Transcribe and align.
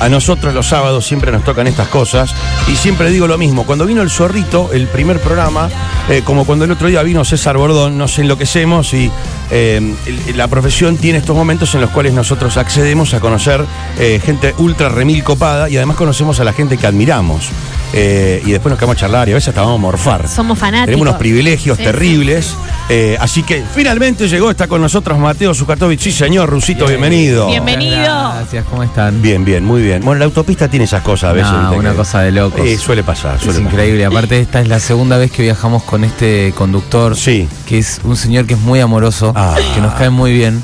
A 0.00 0.08
nosotros 0.08 0.54
los 0.54 0.66
sábados 0.66 1.04
siempre 1.04 1.30
nos 1.30 1.44
tocan 1.44 1.66
estas 1.66 1.88
cosas 1.88 2.34
y 2.72 2.76
siempre 2.76 3.10
digo 3.10 3.26
lo 3.26 3.36
mismo. 3.36 3.66
Cuando 3.66 3.84
vino 3.84 4.00
el 4.00 4.08
zorrito, 4.08 4.72
el 4.72 4.88
primer 4.88 5.20
programa, 5.20 5.68
eh, 6.08 6.22
como 6.24 6.46
cuando 6.46 6.64
el 6.64 6.70
otro 6.70 6.88
día 6.88 7.02
vino 7.02 7.22
César 7.22 7.58
Bordón, 7.58 7.98
nos 7.98 8.18
enloquecemos 8.18 8.94
y 8.94 9.10
eh, 9.50 9.94
la 10.34 10.48
profesión 10.48 10.96
tiene 10.96 11.18
estos 11.18 11.36
momentos 11.36 11.74
en 11.74 11.82
los 11.82 11.90
cuales 11.90 12.14
nosotros 12.14 12.56
accedemos 12.56 13.12
a 13.12 13.20
conocer 13.20 13.66
eh, 13.98 14.22
gente 14.24 14.54
ultra 14.56 14.88
remil 14.88 15.22
copada 15.22 15.68
y 15.68 15.76
además 15.76 15.98
conocemos 15.98 16.40
a 16.40 16.44
la 16.44 16.54
gente 16.54 16.78
que 16.78 16.86
admiramos. 16.86 17.50
Eh, 17.92 18.40
y 18.46 18.52
después 18.52 18.70
nos 18.70 18.78
quedamos 18.78 18.96
a 18.96 19.00
charlar 19.00 19.28
y 19.28 19.32
a 19.32 19.34
veces 19.34 19.48
hasta 19.48 19.62
vamos 19.62 19.78
a 19.78 19.80
morfar. 19.82 20.28
Somos 20.28 20.58
fanáticos. 20.58 20.86
Tenemos 20.86 21.08
unos 21.08 21.18
privilegios 21.18 21.76
Sí, 21.76 21.82
terribles. 21.84 22.54
Eh, 22.88 23.16
así 23.20 23.42
que 23.42 23.62
finalmente 23.74 24.28
llegó, 24.28 24.50
está 24.50 24.68
con 24.68 24.80
nosotros 24.80 25.18
Mateo 25.18 25.54
Zukatovich. 25.54 26.00
Sí, 26.00 26.12
señor, 26.12 26.48
Rusito, 26.50 26.86
bienvenido. 26.86 27.48
Bienvenido. 27.48 27.96
Gracias, 27.96 28.64
¿cómo 28.70 28.82
están? 28.84 29.20
Bien, 29.22 29.44
bien, 29.44 29.64
muy 29.64 29.82
bien. 29.82 30.02
Bueno, 30.04 30.20
la 30.20 30.24
autopista 30.26 30.68
tiene 30.68 30.84
esas 30.84 31.02
cosas 31.02 31.30
a 31.30 31.32
veces. 31.32 31.50
No, 31.52 31.72
una 31.74 31.90
que- 31.90 31.96
cosa 31.96 32.20
de 32.22 32.30
locos. 32.32 32.60
Eh, 32.64 32.78
suele 32.78 33.02
pasar, 33.02 33.36
Es 33.36 33.42
suele 33.42 33.58
pasar. 33.60 33.72
increíble. 33.72 34.04
Aparte, 34.04 34.40
esta 34.40 34.60
es 34.60 34.68
la 34.68 34.78
segunda 34.78 35.16
vez 35.18 35.30
que 35.32 35.42
viajamos 35.42 35.82
con 35.82 36.04
este 36.04 36.52
conductor. 36.56 37.16
Sí. 37.16 37.48
Que 37.66 37.78
es 37.78 38.00
un 38.04 38.16
señor 38.16 38.46
que 38.46 38.54
es 38.54 38.60
muy 38.60 38.78
amoroso, 38.80 39.32
Ah. 39.34 39.56
que 39.74 39.80
nos 39.80 39.94
cae 39.94 40.10
muy 40.10 40.32
bien, 40.32 40.62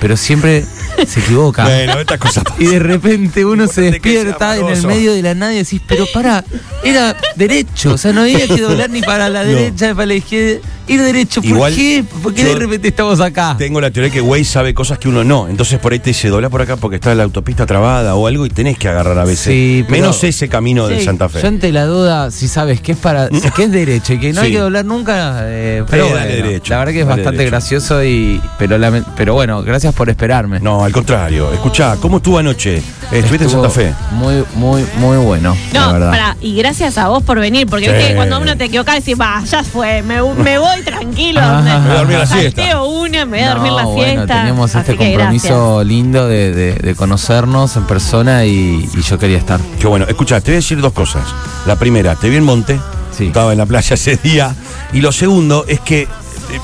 pero 0.00 0.16
siempre 0.16 0.64
se 1.06 1.20
equivoca. 1.20 1.64
Bueno, 1.64 2.00
estas 2.00 2.18
cosas. 2.18 2.44
Y 2.58 2.66
de 2.66 2.78
repente 2.78 3.44
uno 3.44 3.66
se 3.66 3.82
De 3.82 3.90
despierta 3.92 4.56
en 4.56 4.68
el 4.68 4.86
medio 4.86 5.12
de 5.12 5.22
la 5.22 5.34
nada 5.34 5.54
y 5.54 5.58
decís, 5.58 5.80
pero 5.86 6.06
para, 6.12 6.44
era 6.90 7.16
derecho, 7.36 7.92
o 7.94 7.98
sea, 7.98 8.12
no 8.12 8.22
había 8.22 8.46
que 8.46 8.60
doblar 8.60 8.90
ni 8.90 9.00
para 9.02 9.28
la 9.28 9.44
derecha 9.44 9.88
ni 9.88 9.94
para 9.94 10.06
la 10.06 10.14
izquierda, 10.14 10.60
ir 10.86 11.02
derecho. 11.02 11.40
¿Por 11.42 11.50
Igual, 11.50 11.74
qué? 11.74 12.04
¿Por 12.22 12.32
qué 12.34 12.44
de 12.44 12.54
repente 12.54 12.88
estamos 12.88 13.20
acá? 13.20 13.54
Tengo 13.58 13.80
la 13.80 13.90
teoría 13.90 14.12
que 14.12 14.20
Waze 14.20 14.44
sabe 14.44 14.74
cosas 14.74 14.98
que 14.98 15.08
uno 15.08 15.24
no. 15.24 15.48
Entonces 15.48 15.78
por 15.78 15.92
ahí 15.92 15.98
te 15.98 16.10
dice, 16.10 16.28
dobla 16.28 16.48
por 16.48 16.62
acá 16.62 16.76
porque 16.76 16.96
está 16.96 17.14
la 17.14 17.24
autopista 17.24 17.66
trabada 17.66 18.14
o 18.14 18.26
algo 18.26 18.46
y 18.46 18.50
tenés 18.50 18.78
que 18.78 18.88
agarrar 18.88 19.18
a 19.18 19.24
veces. 19.24 19.44
Sí, 19.52 19.84
pero- 19.88 20.00
Menos 20.02 20.22
ese 20.24 20.48
camino 20.48 20.86
del 20.88 21.00
Sí, 21.00 21.04
Santa 21.06 21.28
Fe. 21.28 21.40
Yo 21.42 21.48
ante 21.48 21.72
la 21.72 21.86
duda, 21.86 22.30
si 22.30 22.46
sabes 22.48 22.80
que 22.80 22.92
es 22.92 22.98
para, 22.98 23.28
si 23.32 23.50
que 23.50 23.64
es 23.64 23.72
derecho 23.72 24.12
y 24.14 24.18
que 24.20 24.32
no 24.32 24.40
Sí. 24.40 24.46
hay 24.46 24.52
que 24.52 24.58
doblar 24.60 24.84
nunca, 24.84 25.38
eh, 25.42 25.82
pero 25.90 26.04
dale 26.10 26.18
bueno, 26.36 26.46
derecho, 26.46 26.72
la 26.74 26.78
verdad 26.80 26.92
que 26.92 27.00
es 27.00 27.06
dale 27.06 27.22
bastante 27.22 27.38
derecho. 27.38 27.50
gracioso 27.52 28.04
y 28.04 28.40
pero 28.58 28.76
pero 29.16 29.34
bueno, 29.34 29.62
gracias 29.62 29.94
por 29.94 30.08
esperarme. 30.10 30.60
No, 30.60 30.84
al 30.84 30.92
contrario. 30.92 31.52
Escuchá, 31.52 31.96
¿cómo 32.00 32.18
estuvo 32.18 32.38
anoche? 32.38 32.82
¿Estuviste 33.10 33.44
en 33.44 33.50
Santa 33.50 33.70
Fe? 33.70 33.92
Muy, 34.12 34.44
muy, 34.54 34.84
muy 34.98 35.16
bueno, 35.16 35.56
la 35.72 35.86
No, 35.86 35.92
verdad. 35.94 36.10
para, 36.10 36.36
y 36.40 36.56
gracias 36.56 36.75
a 36.80 37.08
vos 37.08 37.22
por 37.22 37.40
venir, 37.40 37.66
porque 37.66 37.86
Sí. 37.86 37.92
viste 37.92 38.08
que 38.08 38.14
cuando 38.14 38.38
uno 38.40 38.56
te 38.56 38.64
equivoca 38.64 38.94
decís, 38.94 39.18
va, 39.18 39.42
ya 39.44 39.64
fue, 39.64 40.02
me, 40.02 40.20
me 40.22 40.58
voy 40.58 40.82
tranquilo. 40.84 41.40
Ah. 41.42 41.62
Me 41.62 41.78
voy 41.88 41.90
a 41.90 41.98
dormir 41.98 42.18
la 42.18 42.26
siesta. 42.26 42.82
una, 42.82 43.24
me 43.24 43.38
voy 43.38 43.46
a 43.46 43.50
dormir 43.50 43.70
No, 43.72 43.76
la 43.76 43.84
bueno, 43.84 44.04
siesta. 44.04 44.36
teníamos 44.36 44.74
así 44.76 44.90
este 44.92 44.96
compromiso 44.96 45.84
lindo 45.84 46.28
de, 46.28 46.52
de- 46.52 46.74
de 46.74 46.94
conocernos 46.94 47.76
en 47.76 47.84
persona 47.86 48.44
y, 48.44 48.88
y 48.94 49.02
yo 49.02 49.18
quería 49.18 49.38
estar. 49.38 49.60
Qué 49.80 49.86
bueno. 49.86 50.06
Escuchá, 50.08 50.40
te 50.40 50.50
voy 50.50 50.56
a 50.56 50.56
decir 50.56 50.80
dos 50.80 50.92
cosas. 50.92 51.22
La 51.66 51.76
primera, 51.76 52.14
te 52.16 52.28
vi 52.28 52.36
en 52.36 52.44
Monte. 52.44 52.78
Sí. 53.16 53.26
Estaba 53.28 53.52
en 53.52 53.58
la 53.58 53.66
playa 53.66 53.94
ese 53.94 54.16
día. 54.16 54.54
Y 54.92 55.00
lo 55.00 55.10
segundo 55.12 55.64
es 55.66 55.80
que 55.80 56.06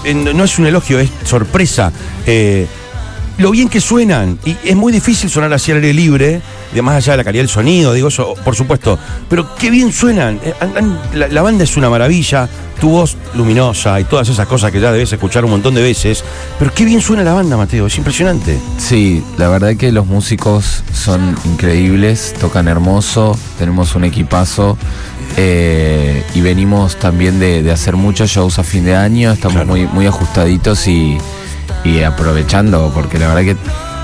eh, 0.04 0.14
no 0.14 0.44
es 0.44 0.58
un 0.58 0.66
elogio, 0.66 0.98
es 1.00 1.10
sorpresa. 1.24 1.90
Eh, 2.26 2.66
lo 3.38 3.50
bien 3.50 3.68
que 3.68 3.80
suenan. 3.80 4.38
Y 4.44 4.56
es 4.64 4.76
muy 4.76 4.92
difícil 4.92 5.30
sonar 5.30 5.52
así 5.52 5.70
al 5.72 5.78
aire 5.78 5.92
libre, 5.94 6.42
de 6.74 6.82
más 6.82 6.96
allá 6.96 7.12
de 7.12 7.16
la 7.18 7.24
calidad 7.24 7.42
del 7.42 7.48
sonido, 7.50 7.92
digo 7.92 8.08
eso, 8.08 8.34
por 8.44 8.54
supuesto. 8.56 8.98
Pero 9.28 9.54
qué 9.56 9.70
bien 9.70 9.92
suenan. 9.92 10.40
Eh, 10.42 10.54
la, 11.14 11.28
la 11.28 11.42
banda 11.42 11.64
es 11.64 11.76
una 11.76 11.88
maravilla. 11.90 12.48
Tu 12.80 12.88
voz 12.90 13.16
luminosa 13.34 14.00
y 14.00 14.04
todas 14.04 14.28
esas 14.28 14.48
cosas 14.48 14.72
que 14.72 14.80
ya 14.80 14.90
debes 14.90 15.12
escuchar 15.12 15.44
un 15.44 15.52
montón 15.52 15.72
de 15.74 15.82
veces. 15.82 16.24
Pero 16.58 16.74
qué 16.74 16.84
bien 16.84 17.00
suena 17.00 17.22
la 17.22 17.32
banda, 17.32 17.56
Mateo. 17.56 17.86
Es 17.86 17.96
impresionante. 17.96 18.58
Sí, 18.78 19.22
la 19.38 19.46
verdad 19.48 19.76
que 19.76 19.92
los 19.92 20.06
músicos 20.06 20.82
son 20.92 21.36
increíbles, 21.44 22.34
tocan 22.40 22.66
hermoso, 22.66 23.38
tenemos 23.56 23.94
un 23.94 24.02
equipazo 24.02 24.76
eh, 25.36 26.24
y 26.34 26.40
venimos 26.40 26.96
también 26.96 27.38
de, 27.38 27.62
de 27.62 27.70
hacer 27.70 27.94
muchos 27.94 28.30
shows 28.30 28.58
a 28.58 28.64
fin 28.64 28.84
de 28.84 28.96
año, 28.96 29.30
estamos 29.30 29.54
Claro. 29.58 29.68
muy, 29.68 29.86
muy 29.86 30.06
ajustaditos 30.06 30.88
y, 30.88 31.18
y 31.84 32.02
aprovechando, 32.02 32.90
porque 32.92 33.18
la 33.18 33.28
verdad 33.32 33.42
que 33.42 33.56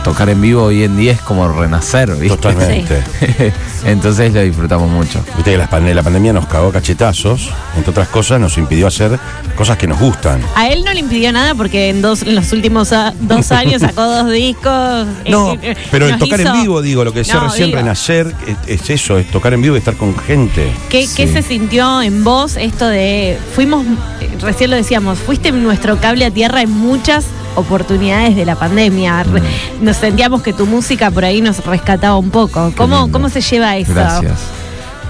tocar 0.09 0.31
en 0.31 0.41
vivo 0.41 0.63
hoy 0.65 0.85
en 0.85 0.97
día 0.97 1.13
es 1.13 1.21
como 1.21 1.47
renacer, 1.49 2.11
¿viste? 2.17 2.37
Totalmente. 2.37 3.03
Entonces 3.85 4.33
lo 4.33 4.41
disfrutamos 4.41 4.91
mucho. 4.91 5.23
Viste 5.37 5.53
que 5.53 5.59
la, 5.59 5.69
pande- 5.69 5.93
la 5.95 6.03
pandemia 6.03 6.33
nos 6.33 6.47
cagó 6.47 6.69
a 6.69 6.73
cachetazos, 6.73 7.51
entre 7.77 7.91
otras 7.91 8.09
cosas, 8.09 8.41
nos 8.41 8.57
impidió 8.59 8.87
hacer 8.87 9.19
cosas 9.55 9.77
que 9.77 9.87
nos 9.87 9.99
gustan. 10.01 10.41
A 10.55 10.69
él 10.69 10.83
no 10.85 10.93
le 10.95 11.01
impidió 11.01 11.31
nada 11.33 11.55
porque 11.55 11.91
en, 11.91 12.01
dos, 12.01 12.23
en 12.23 12.35
los 12.35 12.53
últimos 12.53 12.93
a- 12.93 13.13
dos 13.21 13.53
años 13.53 13.83
sacó 13.83 14.03
dos 14.03 14.31
discos. 14.33 15.07
No, 15.29 15.53
eh, 15.63 15.77
pero 15.91 16.09
el 16.09 16.17
tocar 16.19 16.41
hizo- 16.41 16.55
en 16.55 16.63
vivo, 16.63 16.81
digo, 16.83 17.05
lo 17.05 17.13
que 17.13 17.19
decía 17.21 17.35
No, 17.35 17.45
recién, 17.49 17.67
digo, 17.67 17.79
renacer, 17.79 18.35
es, 18.67 18.81
es 18.83 18.91
eso, 18.91 19.19
es 19.19 19.31
tocar 19.31 19.53
en 19.53 19.61
vivo 19.63 19.75
y 19.77 19.79
estar 19.79 19.95
con 19.97 20.17
gente. 20.19 20.73
¿Qué, 20.89 21.07
Sí. 21.07 21.15
qué 21.17 21.27
se 21.33 21.43
sintió 21.43 22.01
en 22.03 22.25
vos 22.25 22.57
esto 22.57 22.87
de, 22.89 23.39
fuimos, 23.55 23.85
eh, 24.21 24.29
recién 24.41 24.71
lo 24.71 24.77
decíamos, 24.77 25.19
fuiste 25.19 25.53
nuestro 25.53 25.99
cable 25.99 26.25
a 26.25 26.31
tierra 26.31 26.63
en 26.63 26.71
muchas 26.71 27.27
oportunidades 27.59 28.35
de 28.37 28.45
la 28.45 28.55
pandemia. 28.57 29.25
Mm. 29.25 29.85
Nos 29.85 29.97
sentíamos 29.97 30.43
que 30.43 30.53
tu 30.53 30.67
música 30.67 31.11
por 31.11 31.25
ahí 31.25 31.41
nos 31.41 31.65
rescataba 31.65 32.17
un 32.17 32.31
poco. 32.31 32.73
¿Cómo, 32.77 33.11
cómo 33.11 33.29
se 33.29 33.41
lleva 33.41 33.77
eso? 33.77 33.93
Gracias. 33.95 34.39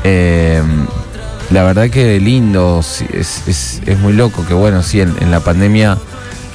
Eh, 0.04 0.62
la 1.50 1.62
verdad 1.62 1.88
que 1.90 2.20
lindo, 2.20 2.80
es, 2.80 3.02
es- 3.46 3.80
es 3.86 3.98
muy 3.98 4.12
loco, 4.12 4.44
que 4.46 4.54
bueno, 4.54 4.82
sí, 4.82 5.00
en, 5.00 5.14
en 5.20 5.30
la 5.30 5.40
pandemia 5.40 5.96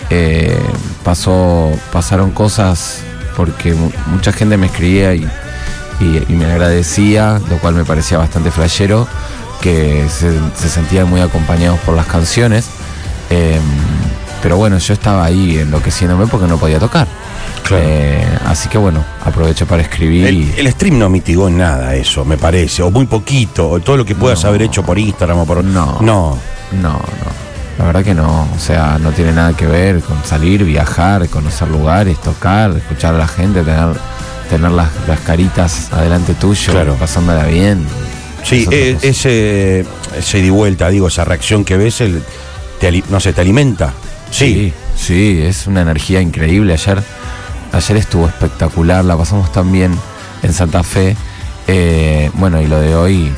eh, 0.10 0.58
pasó, 1.04 1.72
pasaron 1.92 2.32
cosas 2.32 3.00
porque 3.36 3.74
mu- 3.74 3.90
mucha 4.08 4.32
gente 4.32 4.58
me 4.58 4.68
escribía 4.68 5.16
y, 5.16 5.28
y- 6.00 6.24
y 6.30 6.34
me 6.34 6.46
agradecía, 6.46 7.42
lo 7.50 7.58
cual 7.58 7.74
me 7.74 7.86
parecía 7.86 8.18
bastante 8.20 8.52
flashero, 8.52 9.08
que 9.62 10.06
se, 10.10 10.32
se 10.56 10.70
sentían 10.70 11.10
muy 11.10 11.22
acompañados 11.22 11.80
por 11.80 11.96
las 11.96 12.06
canciones. 12.06 12.68
Eh, 13.30 13.60
pero 14.44 14.58
bueno, 14.58 14.78
yo 14.78 14.94
estaba 14.94 15.24
ahí 15.24 15.58
enloqueciéndome 15.58 16.28
porque 16.28 16.48
no 16.48 16.58
podía 16.58 16.78
tocar. 16.78 17.08
Claro. 17.64 17.82
Eh, 17.88 18.28
así 18.46 18.68
que 18.68 18.78
bueno, 18.78 19.02
aprovecho 19.24 19.66
para 19.66 19.82
escribir. 19.84 20.54
El, 20.58 20.70
stream 20.74 21.00
no 21.00 21.08
mitigó 21.08 21.48
en 21.48 21.58
nada 21.60 21.96
eso, 21.96 22.26
me 22.26 22.36
parece, 22.36 22.84
o 22.84 22.92
muy 22.92 23.06
poquito, 23.06 23.70
o 23.70 23.80
todo 23.80 23.96
lo 23.96 24.06
que 24.06 24.16
puedas 24.16 24.44
No. 24.44 24.50
haber 24.50 24.64
hecho 24.64 24.84
por 24.84 25.00
Instagram 25.00 25.40
o 25.40 25.46
por... 25.46 25.64
No. 25.64 25.98
No. 26.02 26.38
No, 26.74 26.92
no. 26.92 27.00
La 27.80 27.86
verdad 27.86 28.04
que 28.04 28.14
no. 28.14 28.50
O 28.54 28.60
sea, 28.60 29.00
no 29.00 29.12
tiene 29.12 29.32
nada 29.32 29.54
que 29.56 29.66
ver 29.66 30.02
con 30.02 30.22
salir, 30.26 30.66
viajar, 30.66 31.30
conocer 31.30 31.70
lugares, 31.70 32.20
tocar, 32.20 32.72
escuchar 32.76 33.16
a 33.16 33.20
la 33.20 33.28
gente, 33.30 33.62
tener, 33.64 33.96
tener 34.50 34.72
las, 34.72 34.90
las 35.08 35.22
caritas 35.22 35.88
adelante 35.94 36.34
tuyo, 36.34 36.74
Claro. 36.74 36.96
pasándola 36.96 37.46
bien. 37.46 37.86
Sí, 38.44 38.68
eh, 38.70 38.98
ese, 39.02 39.86
ese 40.18 40.40
y 40.40 40.50
vuelta, 40.50 40.90
digo, 40.90 41.08
esa 41.08 41.24
reacción 41.24 41.64
que 41.64 41.78
ves, 41.78 42.02
el, 42.02 42.22
te, 42.82 43.04
no 43.10 43.22
sé, 43.22 43.32
te 43.32 43.40
alimenta. 43.40 43.94
Sí. 44.34 44.74
sí, 44.96 45.42
es 45.44 45.68
una 45.68 45.82
energía 45.82 46.20
increíble. 46.20 46.74
Ayer, 46.74 47.04
ayer 47.72 47.98
estuvo 47.98 48.28
espectacular, 48.28 49.06
la 49.06 49.16
pasamos 49.16 49.52
tan 49.52 49.72
bien 49.72 49.98
en 50.42 50.54
Santa 50.54 50.84
Fe. 50.84 51.16
Eh, 51.68 52.32
bueno, 52.34 52.60
y 52.60 52.66
lo 52.66 52.80
de 52.80 52.96
hoy, 52.96 53.32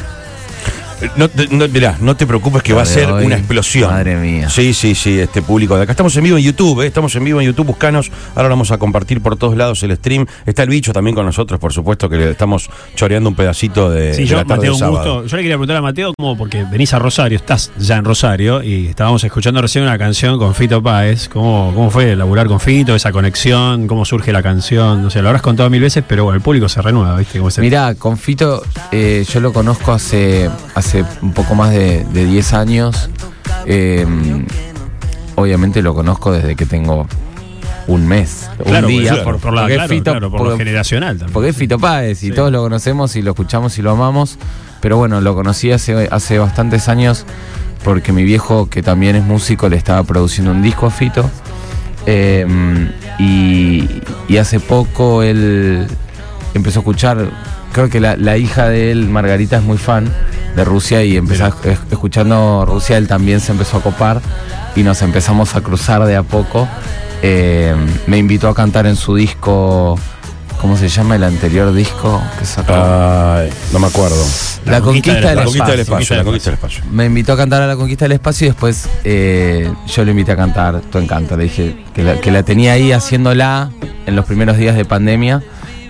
No, 1.15 1.29
te- 1.29 1.47
no, 1.49 1.67
mirá, 1.67 1.97
no 2.01 2.15
te 2.15 2.25
preocupes 2.27 2.63
que 2.63 2.73
va 2.73 2.81
a 2.81 2.85
ser 2.85 3.11
hoy, 3.11 3.25
una 3.25 3.35
explosión. 3.37 3.89
madre 3.91 4.15
mía. 4.17 4.49
Sí, 4.49 4.73
sí, 4.73 4.95
sí, 4.95 5.19
este 5.19 5.41
público 5.41 5.75
de 5.77 5.83
acá. 5.83 5.91
Estamos 5.91 6.15
en 6.17 6.23
vivo 6.23 6.37
en 6.37 6.43
YouTube, 6.43 6.81
¿eh? 6.81 6.87
estamos 6.87 7.15
en 7.15 7.23
vivo 7.23 7.39
en 7.41 7.47
YouTube, 7.47 7.67
buscanos. 7.67 8.11
Ahora 8.35 8.49
vamos 8.49 8.71
a 8.71 8.77
compartir 8.77 9.21
por 9.21 9.35
todos 9.37 9.55
lados 9.57 9.81
el 9.83 9.95
stream. 9.95 10.25
Está 10.45 10.63
el 10.63 10.69
bicho 10.69 10.93
también 10.93 11.15
con 11.15 11.25
nosotros, 11.25 11.59
por 11.59 11.73
supuesto, 11.73 12.09
que 12.09 12.17
le 12.17 12.31
estamos 12.31 12.69
choreando 12.95 13.29
un 13.29 13.35
pedacito 13.35 13.89
de, 13.89 14.13
Sí, 14.13 14.21
de 14.21 14.27
yo, 14.27 14.35
la 14.37 14.43
tarde 14.45 14.55
Mateo, 14.57 14.63
del 14.63 14.71
un 14.73 14.79
sábado. 14.79 15.13
gusto. 15.21 15.27
Yo 15.27 15.37
le 15.37 15.43
quería 15.43 15.55
preguntar 15.55 15.77
a 15.77 15.81
Mateo 15.81 16.13
cómo, 16.17 16.37
porque 16.37 16.63
venís 16.69 16.93
a 16.93 16.99
Rosario, 16.99 17.37
estás 17.37 17.71
ya 17.77 17.97
en 17.97 18.05
Rosario 18.05 18.63
y 18.63 18.87
estábamos 18.87 19.23
escuchando 19.23 19.61
recién 19.61 19.83
una 19.83 19.97
canción 19.97 20.37
con 20.37 20.53
Fito 20.55 20.81
Páez. 20.81 21.29
¿Cómo, 21.29 21.71
cómo 21.75 21.89
fue 21.91 22.15
laburar 22.15 22.47
con 22.47 22.59
Fito, 22.59 22.95
esa 22.95 23.11
conexión? 23.11 23.87
¿Cómo 23.87 24.05
surge 24.05 24.31
la 24.31 24.41
canción? 24.43 25.01
No 25.03 25.09
sé, 25.09 25.21
lo 25.21 25.27
habrás 25.29 25.41
contado 25.41 25.69
mil 25.69 25.81
veces, 25.81 26.03
pero 26.07 26.23
bueno, 26.25 26.35
el 26.35 26.41
público 26.41 26.69
se 26.69 26.81
renueva, 26.81 27.17
¿viste? 27.17 27.37
Cómo 27.39 27.49
es 27.49 27.57
el- 27.57 27.63
Mirá, 27.63 27.95
con 27.95 28.17
Fito 28.17 28.63
eh, 28.91 29.25
yo 29.31 29.39
lo 29.39 29.51
conozco 29.53 29.91
hace, 29.91 30.49
hace 30.73 30.94
un 31.21 31.33
poco 31.33 31.55
más 31.55 31.71
de, 31.71 32.05
de 32.13 32.25
10 32.25 32.53
años. 32.53 33.09
Eh, 33.65 34.05
obviamente 35.35 35.81
lo 35.81 35.93
conozco 35.93 36.31
desde 36.31 36.55
que 36.55 36.65
tengo 36.65 37.07
un 37.87 38.07
mes, 38.07 38.49
Claro, 38.63 38.87
un 38.87 38.93
día. 38.93 39.23
por, 39.23 39.37
por 39.39 39.53
la- 39.53 39.61
porque 39.61 39.75
claro, 39.75 39.89
Fito- 39.93 40.31
por 40.31 40.47
lo 40.49 40.57
generacional 40.57 41.17
también. 41.17 41.33
porque 41.33 41.49
es 41.49 41.55
Fito 41.57 41.77
Páez 41.77 42.23
y 42.23 42.27
Sí. 42.29 42.31
todos 42.31 42.51
lo 42.51 42.61
conocemos 42.63 43.15
y 43.15 43.21
lo 43.21 43.31
escuchamos 43.31 43.77
y 43.77 43.81
lo 43.81 43.91
amamos. 43.91 44.37
Pero 44.81 44.97
bueno, 44.97 45.21
lo 45.21 45.35
conocí 45.35 45.71
hace, 45.71 46.07
hace 46.11 46.39
bastantes 46.39 46.89
años 46.89 47.25
porque 47.83 48.11
mi 48.11 48.23
viejo, 48.23 48.69
que 48.69 48.81
también 48.81 49.15
es 49.15 49.23
músico, 49.23 49.69
le 49.69 49.77
estaba 49.77 50.03
produciendo 50.03 50.51
un 50.51 50.61
disco 50.63 50.87
a 50.87 50.91
Fito. 50.91 51.29
Eh, 52.07 52.45
y, 53.19 53.87
y 54.27 54.37
hace 54.37 54.59
poco 54.59 55.21
él 55.23 55.87
empezó 56.53 56.79
a 56.79 56.81
escuchar, 56.81 57.29
creo 57.73 57.89
que 57.89 57.99
la, 57.99 58.15
la 58.17 58.37
hija 58.37 58.69
de 58.69 58.91
él, 58.91 59.09
Margarita, 59.09 59.57
es 59.57 59.63
muy 59.63 59.77
fan 59.77 60.07
de 60.55 60.63
Rusia 60.65 61.03
y 61.03 61.17
es- 61.17 61.79
escuchando 61.91 62.65
Rusia, 62.65 62.97
él 62.97 63.07
también 63.07 63.39
se 63.41 63.51
empezó 63.51 63.77
a 63.77 63.81
copar 63.81 64.21
y 64.75 64.83
nos 64.83 65.01
empezamos 65.01 65.55
a 65.55 65.61
cruzar 65.61 66.03
de 66.05 66.15
a 66.15 66.23
poco. 66.23 66.67
Eh, 67.21 67.75
me 68.07 68.17
invitó 68.17 68.49
a 68.49 68.53
cantar 68.55 68.85
en 68.85 68.95
su 68.95 69.15
disco 69.15 69.97
¿cómo 70.61 70.77
se 70.77 70.87
llama 70.89 71.15
el 71.15 71.23
anterior 71.23 71.73
disco 71.73 72.21
que 72.39 72.45
sacó? 72.45 72.73
Ay, 72.73 73.49
no 73.71 73.79
me 73.79 73.87
acuerdo. 73.87 74.23
La 74.65 74.81
conquista 74.81 75.13
del 75.13 75.35
La 75.35 75.43
conquista 75.43 75.71
del 75.71 75.79
espacio. 75.81 75.97
espacio, 75.99 76.15
la 76.17 76.23
conquista 76.23 76.49
del 76.49 76.53
espacio. 76.55 76.83
Me 76.91 77.05
invitó 77.05 77.33
a 77.33 77.37
cantar 77.37 77.61
a 77.61 77.67
la 77.67 77.75
conquista 77.75 78.05
del 78.05 78.13
espacio 78.13 78.47
y 78.47 78.49
después 78.49 78.87
eh, 79.03 79.71
yo 79.87 80.05
lo 80.05 80.11
invité 80.11 80.31
a 80.31 80.35
cantar 80.37 80.81
Tu 80.81 80.97
Encanto. 80.97 81.37
Le 81.37 81.43
dije 81.43 81.83
que 81.93 82.03
la, 82.03 82.19
que 82.19 82.31
la 82.31 82.41
tenía 82.43 82.73
ahí 82.73 82.91
haciéndola 82.91 83.69
en 84.07 84.15
los 84.15 84.25
primeros 84.25 84.57
días 84.57 84.75
de 84.75 84.85
pandemia 84.85 85.43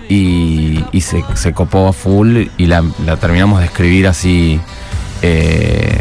y, 0.08 0.84
y 0.92 1.00
se, 1.00 1.24
se 1.34 1.52
copó 1.52 1.88
a 1.88 1.92
full 1.92 2.46
y 2.56 2.66
la, 2.66 2.84
la 3.04 3.16
terminamos 3.16 3.60
de 3.60 3.66
escribir 3.66 4.06
así 4.06 4.60
eh, 5.22 5.98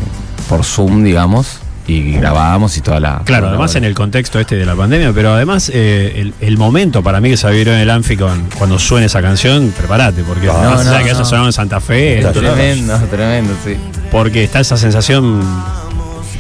por 0.49 0.63
Zoom, 0.63 1.03
digamos, 1.03 1.59
y 1.87 2.13
grabábamos 2.13 2.75
y 2.77 2.81
toda 2.81 2.99
la. 2.99 3.21
Claro, 3.25 3.49
además 3.49 3.75
en 3.75 3.83
el 3.83 3.93
contexto 3.93 4.39
este 4.39 4.55
de 4.55 4.65
la 4.65 4.75
pandemia, 4.75 5.11
pero 5.13 5.33
además 5.33 5.69
eh, 5.73 6.13
el, 6.17 6.33
el 6.41 6.57
momento 6.57 7.03
para 7.03 7.21
mí 7.21 7.29
que 7.29 7.37
se 7.37 7.49
vivió 7.51 7.73
en 7.73 7.79
el 7.79 7.89
Anfi 7.89 8.17
con- 8.17 8.49
cuando 8.57 8.79
suene 8.79 9.05
esa 9.05 9.21
canción, 9.21 9.71
prepárate, 9.77 10.23
porque 10.23 10.47
No, 10.47 10.53
más 10.53 10.81
allá 10.81 10.91
no, 10.91 10.97
que 11.03 11.09
haya 11.11 11.19
no. 11.19 11.25
sonado 11.25 11.45
en 11.47 11.53
Santa 11.53 11.79
Fe, 11.79 12.17
Está 12.17 12.31
todo- 12.33 12.43
Tremendo, 12.53 12.97
tremendo, 13.11 13.53
sí. 13.63 13.75
porque 14.11 14.43
está 14.43 14.59
esa 14.61 14.77
sensación, 14.77 15.41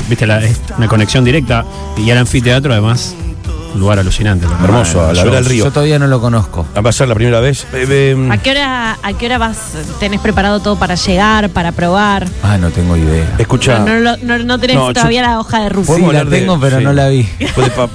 viste, 0.09 0.25
la- 0.25 0.43
es 0.43 0.59
una 0.77 0.87
conexión 0.87 1.23
directa 1.23 1.63
y 1.97 2.09
el 2.09 2.17
anfiteatro 2.17 2.71
además, 2.73 3.15
lugar 3.75 3.99
alucinante. 3.99 4.45
¿no? 4.45 4.63
Hermoso, 4.65 5.01
a 5.05 5.07
la 5.13 5.19
Yo- 5.19 5.25
vera 5.25 5.35
del 5.37 5.45
río. 5.45 5.65
Yo 5.65 5.71
todavía 5.71 5.99
no 5.99 6.07
lo 6.07 6.19
conozco. 6.21 6.65
Va 6.83 6.89
a 6.89 6.93
ser 6.93 7.07
la 7.07 7.15
primera 7.15 7.39
vez. 7.39 7.65
Eh, 7.73 7.85
eh, 7.89 8.27
¿A 8.31 8.37
qué 8.37 8.51
hora, 8.51 8.97
a 9.01 9.13
qué 9.13 9.25
hora 9.25 9.37
vas, 9.37 9.57
tenés 9.99 10.19
preparado 10.21 10.59
todo 10.59 10.77
para 10.77 10.95
llegar, 10.95 11.49
para 11.49 11.71
probar? 11.71 12.27
Ah, 12.43 12.57
no 12.57 12.69
tengo 12.71 12.95
idea. 12.97 13.35
escucha. 13.37 13.79
No, 13.79 13.85
no, 13.85 13.99
lo- 13.99 14.17
no, 14.17 14.37
no 14.39 14.59
tenés 14.59 14.75
No, 14.75 14.87
yo- 14.87 14.93
todavía 14.93 15.21
la 15.21 15.39
hoja 15.39 15.61
de 15.63 15.69
ruta. 15.69 15.85
Sí, 15.85 15.91
¿Podemos 15.91 16.13
la 16.13 16.19
hablar 16.19 16.31
de- 16.33 16.39
tengo, 16.39 16.59
pero 16.59 16.77
sí. 16.79 16.83
no 16.83 16.93
la 16.93 17.07
vi. 17.09 17.23
Pues 17.55 17.67
de 17.67 17.73
pap- 17.75 17.89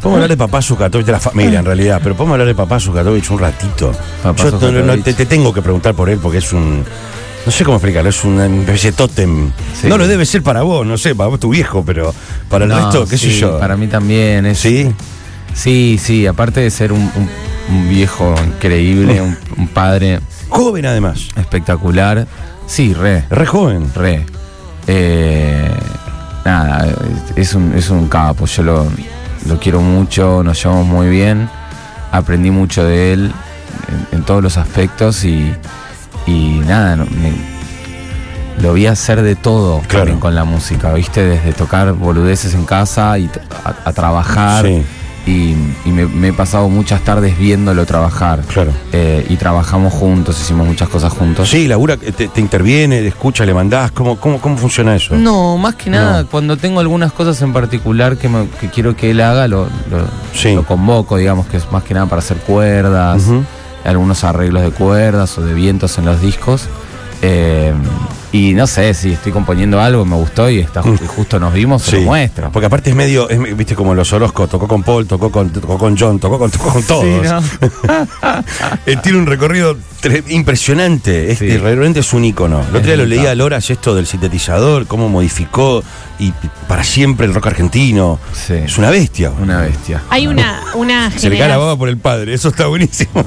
Podemos 0.00 0.16
hablar 0.16 0.28
de 0.30 0.36
papá 0.36 0.62
Zucatovich, 0.62 1.06
de 1.06 1.12
la 1.12 1.20
familia 1.20 1.58
en 1.58 1.64
realidad, 1.66 2.00
pero 2.02 2.14
podemos 2.16 2.34
hablar 2.34 2.46
de 2.48 2.54
papá 2.54 2.80
Zucatovich 2.80 3.30
un 3.30 3.38
ratito. 3.38 3.92
Papá 4.22 4.44
Yo 4.44 4.50
no- 4.52 4.58
no- 4.60 4.68
Zucatovich. 4.80 5.04
te, 5.04 5.12
te 5.14 5.26
tengo 5.26 5.52
que 5.52 5.60
preguntar 5.62 5.94
por 5.94 6.08
él 6.08 6.18
porque 6.22 6.38
es 6.38 6.52
un. 6.52 6.84
No 7.46 7.50
sé 7.52 7.64
cómo 7.64 7.78
explicarlo, 7.78 8.10
es 8.10 8.22
una 8.24 8.46
especie 8.46 8.90
de 8.90 8.96
tótem. 8.98 9.50
Sí. 9.80 9.86
No 9.88 9.96
lo 9.96 10.06
debe 10.06 10.26
ser 10.26 10.42
para 10.42 10.60
vos, 10.62 10.86
no 10.86 10.98
sé, 10.98 11.14
para 11.14 11.28
vos, 11.30 11.40
tu 11.40 11.48
viejo, 11.48 11.82
pero 11.86 12.14
para 12.50 12.64
el 12.64 12.70
No, 12.70 12.76
resto, 12.76 13.06
qué 13.06 13.16
sé 13.16 13.30
yo. 13.30 13.58
Para 13.58 13.76
mí 13.78 13.86
también 13.86 14.44
es. 14.44 14.58
¿Sí? 14.58 14.90
Sí, 15.54 15.98
sí, 16.02 16.26
aparte 16.26 16.60
de 16.60 16.70
ser 16.70 16.92
un, 16.92 17.00
un- 17.02 17.30
un 17.68 17.88
viejo 17.88 18.34
increíble, 18.46 19.20
un, 19.20 19.36
un 19.56 19.68
padre 19.68 20.20
Joven 20.48 20.86
además. 20.86 21.28
espectacular. 21.36 22.26
Sí, 22.66 22.94
re, 22.94 23.24
Re 23.30 23.46
joven. 23.46 23.90
re. 23.94 24.26
Eh, 24.86 25.70
nada, 26.44 26.88
es 27.36 27.54
un, 27.54 27.72
es 27.74 27.90
un 27.90 28.08
capo. 28.08 28.46
Yo 28.46 28.62
lo, 28.62 28.86
lo 29.46 29.58
quiero 29.60 29.80
mucho, 29.80 30.42
nos 30.42 30.62
llevamos 30.62 30.86
muy 30.86 31.08
bien. 31.08 31.48
Aprendí 32.12 32.50
mucho 32.50 32.84
de 32.84 33.12
él 33.12 33.32
en, 34.12 34.18
en 34.18 34.24
todos 34.24 34.42
los 34.42 34.56
aspectos 34.56 35.24
y, 35.24 35.52
y 36.26 36.60
nada, 36.66 36.96
no- 36.96 37.04
me- 37.06 37.60
lo 38.62 38.74
vi 38.74 38.86
hacer 38.86 39.22
de 39.22 39.36
todo 39.36 39.78
Claro. 39.80 39.98
también 40.00 40.20
con 40.20 40.34
la 40.34 40.44
música, 40.44 40.92
¿viste? 40.92 41.24
Desde 41.24 41.52
tocar 41.52 41.92
boludeces 41.92 42.52
en 42.54 42.64
casa 42.66 43.16
y 43.18 43.26
t- 43.28 43.40
a, 43.64 43.88
a 43.88 43.92
trabajar. 43.92 44.66
Sí. 44.66 44.82
Y, 45.26 45.54
y 45.84 45.90
me, 45.92 46.06
me 46.06 46.28
he 46.28 46.32
pasado 46.32 46.68
muchas 46.70 47.02
tardes 47.02 47.38
viéndolo 47.38 47.84
trabajar. 47.86 48.40
Claro. 48.48 48.72
Eh, 48.92 49.26
y 49.28 49.36
trabajamos 49.36 49.92
juntos, 49.92 50.40
hicimos 50.40 50.66
muchas 50.66 50.88
cosas 50.88 51.12
juntos. 51.12 51.48
Sí, 51.50 51.68
Laura, 51.68 51.96
te, 51.98 52.10
te 52.28 52.40
interviene, 52.40 53.00
te 53.02 53.08
escucha, 53.08 53.44
le 53.44 53.52
mandás. 53.54 53.92
¿Cómo, 53.92 54.16
cómo, 54.18 54.40
cómo 54.40 54.56
funciona 54.56 54.96
eso? 54.96 55.14
No, 55.16 55.56
más 55.58 55.74
que 55.76 55.90
nada, 55.90 56.22
No. 56.22 56.28
cuando 56.28 56.56
tengo 56.56 56.80
algunas 56.80 57.12
cosas 57.12 57.40
en 57.42 57.52
particular 57.52 58.16
que, 58.16 58.28
me- 58.28 58.48
que 58.60 58.68
quiero 58.70 58.96
que 58.96 59.10
él 59.10 59.20
haga, 59.20 59.46
lo, 59.46 59.64
lo- 59.90 60.08
Sí. 60.34 60.54
lo 60.54 60.64
convoco, 60.64 61.16
digamos 61.18 61.46
que 61.46 61.58
es 61.58 61.70
más 61.70 61.82
que 61.84 61.92
nada 61.94 62.06
para 62.06 62.20
hacer 62.20 62.38
cuerdas, 62.38 63.22
algunos 63.84 64.24
arreglos 64.24 64.62
de 64.62 64.70
cuerdas 64.70 65.36
o 65.38 65.42
de 65.42 65.52
vientos 65.54 65.96
en 65.98 66.06
los 66.06 66.20
discos. 66.20 66.64
Eh, 67.22 67.72
y 68.32 68.52
no 68.54 68.66
sé, 68.66 68.94
si 68.94 69.12
estoy 69.12 69.32
componiendo 69.32 69.80
algo, 69.80 70.04
me 70.04 70.16
gustó 70.16 70.48
y, 70.48 70.60
está, 70.60 70.82
y 70.86 71.06
justo 71.06 71.40
nos 71.40 71.52
vimos, 71.52 71.82
se 71.82 71.96
lo 71.96 72.02
muestro. 72.02 72.50
Porque 72.52 72.66
aparte 72.66 72.90
es 72.90 72.96
medio, 72.96 73.28
es, 73.28 73.56
viste 73.56 73.74
como 73.74 73.94
los 73.94 74.12
Orozco, 74.12 74.46
tocó 74.46 74.68
con 74.68 74.82
Paul, 74.82 75.06
tocó 75.06 75.30
con, 75.32 75.50
tocó 75.50 75.76
con 75.78 75.96
John, 75.98 76.18
tocó 76.20 76.38
con, 76.38 76.50
tocó 76.50 76.72
con 76.72 76.82
todos. 76.84 77.04
Sí, 77.04 77.28
¿no? 77.28 77.40
Él 78.86 79.00
tiene 79.02 79.18
un 79.18 79.26
recorrido 79.26 79.76
impresionante, 80.28 81.32
este 81.32 81.50
Sí. 81.50 81.56
realmente 81.58 82.00
es 82.00 82.12
un 82.12 82.24
ícono. 82.24 82.60
El 82.60 82.68
otro 82.76 82.80
día 82.82 82.96
lo 82.96 83.06
leía 83.06 83.30
a 83.32 83.34
Loras 83.34 83.68
esto 83.70 83.94
del 83.94 84.06
sintetizador, 84.06 84.86
cómo 84.86 85.08
modificó 85.08 85.82
y 86.18 86.32
para 86.68 86.84
siempre 86.84 87.26
el 87.26 87.34
rock 87.34 87.48
argentino. 87.48 88.18
Sí. 88.32 88.54
Es 88.54 88.78
una 88.78 88.90
bestia. 88.90 89.30
Una 89.30 89.60
bestia. 89.62 90.02
Hay 90.10 90.26
una, 90.26 90.60
una 90.74 91.10
Se 91.10 91.28
le 91.28 91.36
cae 91.36 91.48
la 91.48 91.54
generación. 91.54 91.60
baba 91.60 91.76
por 91.76 91.88
el 91.88 91.96
padre, 91.98 92.34
eso 92.34 92.48
está 92.48 92.66
buenísimo. 92.66 93.24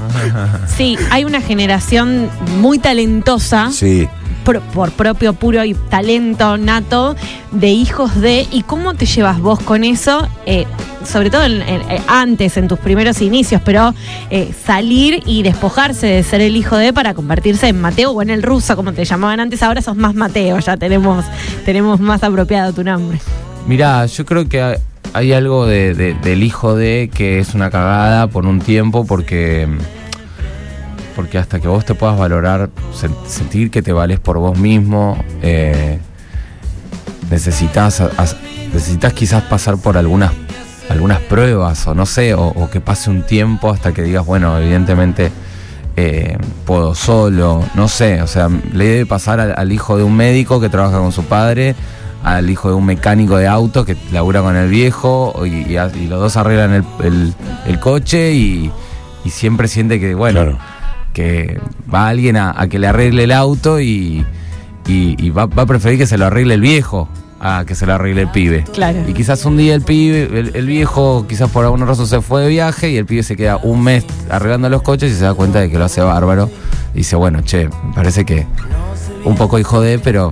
Sí, 0.77 0.97
hay 1.11 1.25
una 1.25 1.41
generación 1.41 2.29
muy 2.59 2.79
talentosa. 2.79 3.69
Sí. 3.71 4.07
Por, 4.43 4.59
por 4.61 4.91
propio 4.91 5.33
puro 5.33 5.61
talento 5.89 6.57
nato 6.57 7.15
de 7.51 7.69
hijos 7.69 8.19
de 8.19 8.47
y 8.51 8.63
cómo 8.63 8.93
te 8.93 9.05
llevas 9.05 9.39
vos 9.39 9.59
con 9.59 9.83
eso 9.83 10.27
Eh, 10.45 10.65
sobre 11.05 11.29
todo 11.29 11.43
eh, 11.45 12.01
antes 12.07 12.55
en 12.57 12.67
tus 12.67 12.79
primeros 12.79 13.21
inicios 13.21 13.61
pero 13.65 13.93
eh, 14.29 14.53
salir 14.65 15.21
y 15.25 15.43
despojarse 15.43 16.07
de 16.07 16.23
ser 16.23 16.39
el 16.41 16.55
hijo 16.55 16.77
de 16.77 16.93
para 16.93 17.13
convertirse 17.13 17.67
en 17.67 17.81
Mateo 17.81 18.11
o 18.11 18.21
en 18.21 18.29
el 18.29 18.41
ruso 18.41 18.75
como 18.75 18.93
te 18.93 19.03
llamaban 19.03 19.39
antes 19.39 19.61
ahora 19.63 19.81
sos 19.81 19.95
más 19.97 20.15
Mateo 20.15 20.59
ya 20.59 20.77
tenemos 20.77 21.25
tenemos 21.65 21.99
más 21.99 22.23
apropiado 22.23 22.71
tu 22.73 22.83
nombre. 22.83 23.19
Mirá, 23.67 24.05
yo 24.05 24.25
creo 24.25 24.47
que 24.47 24.61
hay- 25.13 25.31
algo 25.33 25.65
de- 25.65 25.93
de- 25.93 26.13
del 26.15 26.41
hijo 26.43 26.75
de 26.75 27.09
que 27.13 27.39
es 27.39 27.53
una 27.53 27.69
cagada 27.69 28.27
por 28.27 28.45
un 28.45 28.59
tiempo 28.59 29.05
porque 29.05 29.67
porque 31.15 31.37
hasta 31.37 31.59
que 31.59 31.67
vos 31.67 31.85
te 31.85 31.95
puedas 31.95 32.17
valorar, 32.17 32.69
sen- 32.93 33.15
sentir 33.27 33.71
que 33.71 33.81
te 33.81 33.91
vales 33.93 34.19
por 34.19 34.37
vos 34.37 34.57
mismo, 34.57 35.17
eh, 35.41 35.99
necesitas 37.29 38.01
as- 38.01 38.35
necesitas 38.73 39.13
quizás 39.13 39.43
pasar 39.43 39.77
por 39.77 39.97
algunas 39.97 40.31
algunas 40.89 41.19
pruebas 41.21 41.87
o 41.87 41.95
no 41.95 42.05
sé, 42.05 42.33
o, 42.35 42.69
que 42.69 42.81
pase 42.81 43.09
un 43.09 43.23
tiempo 43.23 43.69
hasta 43.71 43.93
que 43.93 44.01
digas, 44.03 44.25
bueno, 44.25 44.57
evidentemente 44.59 45.31
eh, 45.95 46.37
puedo 46.65 46.93
solo, 46.93 47.63
no 47.73 47.87
sé, 47.87 48.21
o 48.21 48.27
sea, 48.27 48.49
le 48.73 48.85
debe 48.85 49.05
pasar 49.05 49.39
al, 49.39 49.71
hijo 49.71 49.97
de 49.97 50.03
un 50.03 50.15
médico 50.15 50.59
que 50.59 50.67
trabaja 50.69 50.97
con 50.99 51.11
su 51.11 51.23
padre, 51.23 51.73
al 52.23 52.49
hijo 52.49 52.67
de 52.69 52.75
un 52.75 52.85
mecánico 52.85 53.37
de 53.37 53.47
auto 53.47 53.85
que 53.85 53.95
labura 54.11 54.41
con 54.41 54.55
el 54.55 54.69
viejo 54.69 55.33
y, 55.45 55.73
los 56.07 56.19
dos 56.19 56.35
arreglan 56.37 56.73
el, 57.01 57.33
el- 57.65 57.79
coche 57.79 58.33
y, 58.33 58.71
siempre 59.29 59.67
siente 59.69 59.99
que, 59.99 60.13
bueno. 60.15 60.41
Que 61.13 61.59
va 61.93 62.07
alguien 62.09 62.35
a, 62.37 62.53
a 62.59 62.67
que 62.67 62.79
le 62.79 62.87
arregle 62.87 63.23
el 63.25 63.31
auto 63.31 63.79
y, 63.79 64.25
y- 64.87 65.15
y 65.17 65.29
va, 65.29 65.45
va 65.45 65.63
a 65.63 65.65
preferir 65.65 65.97
que 65.99 66.07
se 66.07 66.17
lo 66.17 66.25
arregle 66.25 66.55
el 66.55 66.61
viejo 66.61 67.07
a 67.39 67.65
que 67.65 67.75
se 67.75 67.85
lo 67.85 67.93
arregle 67.93 68.21
el 68.21 68.29
pibe. 68.29 68.63
Claro. 68.73 68.99
Y 69.07 69.13
quizás 69.13 69.43
un 69.45 69.57
día 69.57 69.75
el 69.75 69.81
pibe, 69.81 70.23
el, 70.39 70.51
el 70.55 70.65
viejo, 70.65 71.25
quizás 71.27 71.49
por 71.49 71.65
alguna 71.65 71.85
razón 71.85 72.07
se 72.07 72.21
fue 72.21 72.41
de 72.41 72.47
viaje 72.47 72.89
y 72.89 72.97
el 72.97 73.05
pibe 73.05 73.21
se 73.21 73.35
queda 73.35 73.57
un 73.57 73.83
mes 73.83 74.05
arreglando 74.29 74.69
los 74.69 74.81
coches 74.81 75.11
y 75.11 75.15
se 75.15 75.25
da 75.25 75.33
cuenta 75.33 75.59
de 75.59 75.69
que 75.69 75.77
lo 75.77 75.83
hace 75.85 75.99
bárbaro. 76.01 76.49
Y 76.93 76.99
dice, 76.99 77.15
bueno, 77.17 77.41
che, 77.41 77.67
me 77.67 77.93
parece 77.93 78.23
que 78.23 78.47
un 79.25 79.35
poco 79.35 79.59
hijo 79.59 79.81
de, 79.81 79.99
pero, 79.99 80.31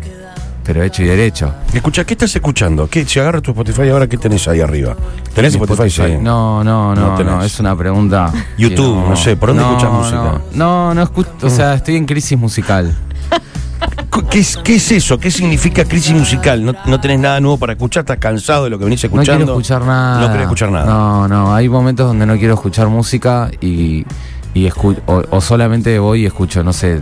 pero 0.63 0.83
hecho 0.83 1.01
y 1.03 1.05
derecho. 1.07 1.53
Escucha, 1.73 2.03
¿qué 2.05 2.13
estás 2.13 2.35
escuchando? 2.35 2.87
¿Qué, 2.87 3.05
si 3.05 3.19
agarro 3.19 3.41
tu 3.41 3.51
Spotify 3.51 3.89
ahora, 3.89 4.07
¿qué 4.07 4.17
tenés 4.17 4.47
ahí 4.47 4.61
arriba? 4.61 4.95
¿Tenés 5.33 5.55
Spotify? 5.55 5.89
Sí. 5.89 6.01
No, 6.21 6.63
no, 6.63 6.93
No 6.95 7.17
no, 7.17 7.23
no, 7.23 7.43
es 7.43 7.59
una 7.59 7.75
pregunta. 7.75 8.31
YouTube, 8.57 9.09
no 9.09 9.15
sé, 9.15 9.35
¿por 9.35 9.49
dónde 9.49 9.63
escuchás 9.63 9.91
música? 9.91 10.17
No, 10.17 10.41
no, 10.53 10.93
no 10.93 11.03
escucho, 11.03 11.29
o 11.43 11.49
sea, 11.49 11.73
estoy 11.73 11.95
en 11.95 12.05
crisis 12.05 12.37
musical. 12.37 12.95
¿Qué 14.29 14.39
es, 14.39 14.57
¿Qué 14.57 14.75
es 14.75 14.91
eso? 14.91 15.17
¿Qué 15.17 15.31
significa 15.31 15.83
crisis 15.85 16.13
musical? 16.13 16.63
¿No, 16.63 16.73
no 16.85 16.99
tenés 17.01 17.19
nada 17.19 17.39
nuevo 17.39 17.57
para 17.57 17.73
escuchar? 17.73 18.01
¿Estás 18.01 18.17
cansado 18.17 18.65
de 18.65 18.69
lo 18.69 18.77
que 18.77 18.85
venís 18.85 19.01
No 19.03 19.07
escuchando? 19.07 19.37
quiero 19.45 19.51
escuchar 19.53 19.81
nada. 19.85 20.21
No 20.21 20.27
querés 20.27 20.41
escuchar 20.43 20.71
nada. 20.71 20.85
No, 20.85 21.27
no, 21.27 21.53
hay 21.55 21.67
momentos 21.67 22.07
donde 22.07 22.25
no 22.25 22.37
quiero 22.37 22.53
escuchar 22.53 22.87
música 22.87 23.49
y, 23.61 24.05
y 24.53 24.67
escu- 24.67 25.01
o, 25.07 25.23
o 25.29 25.41
solamente 25.41 25.97
voy 25.99 26.23
y 26.23 26.25
escucho, 26.27 26.63
no 26.63 26.71
sé, 26.73 26.99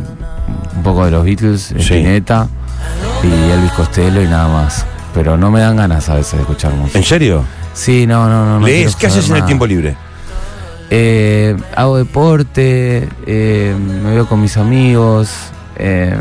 un 0.76 0.84
poco 0.84 1.04
de 1.06 1.12
los 1.12 1.26
Beatles, 1.26 1.72
Spinetta 1.78 2.48
y 3.24 3.52
Elvis 3.52 3.72
Costello 3.74 4.22
y 4.22 4.28
nada 4.28 4.48
más. 4.48 4.86
Pero 5.14 5.38
no 5.38 5.50
me 5.52 5.60
dan 5.62 5.76
ganas 5.78 6.08
a 6.10 6.16
veces 6.16 6.34
de 6.34 6.40
escuchar 6.42 6.72
música. 6.74 6.98
¿En 7.00 7.04
serio? 7.06 7.44
Sí, 7.74 8.06
no, 8.08 8.28
no, 8.30 8.46
no. 8.46 8.60
no 8.60 8.66
¿Lees? 8.66 8.96
¿Qué 8.96 9.08
haces 9.08 9.30
en 9.30 9.38
el 9.38 9.46
tiempo 9.46 9.66
libre? 9.66 9.96
Eh, 10.92 11.56
hago 11.76 11.98
deporte, 11.98 13.10
eh, 13.26 13.76
me 14.04 14.12
veo 14.12 14.28
con 14.28 14.42
mis 14.42 14.58
amigos. 14.58 15.30
eh, 15.76 16.16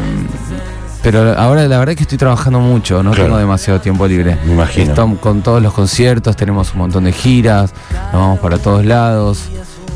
pero 1.03 1.39
ahora 1.39 1.63
la 1.69 1.79
verdad 1.79 1.91
es 1.93 1.97
que 1.97 2.03
estoy 2.03 2.19
trabajando 2.19 2.59
mucho, 2.59 3.03
no 3.05 3.11
Claro. 3.13 3.27
tengo 3.27 3.39
demasiado 3.39 3.81
tiempo 3.81 4.07
libre. 4.07 4.37
Me 4.45 4.53
imagino. 4.53 4.91
Estamos 4.91 5.21
con 5.21 5.43
todos 5.43 5.63
los 5.63 5.73
conciertos, 5.73 6.35
tenemos 6.37 6.73
un 6.73 6.79
montón 6.81 7.05
de 7.05 7.13
giras, 7.13 7.73
nos 8.13 8.21
vamos 8.21 8.39
para 8.41 8.59
todos 8.59 8.85
lados. 8.85 9.49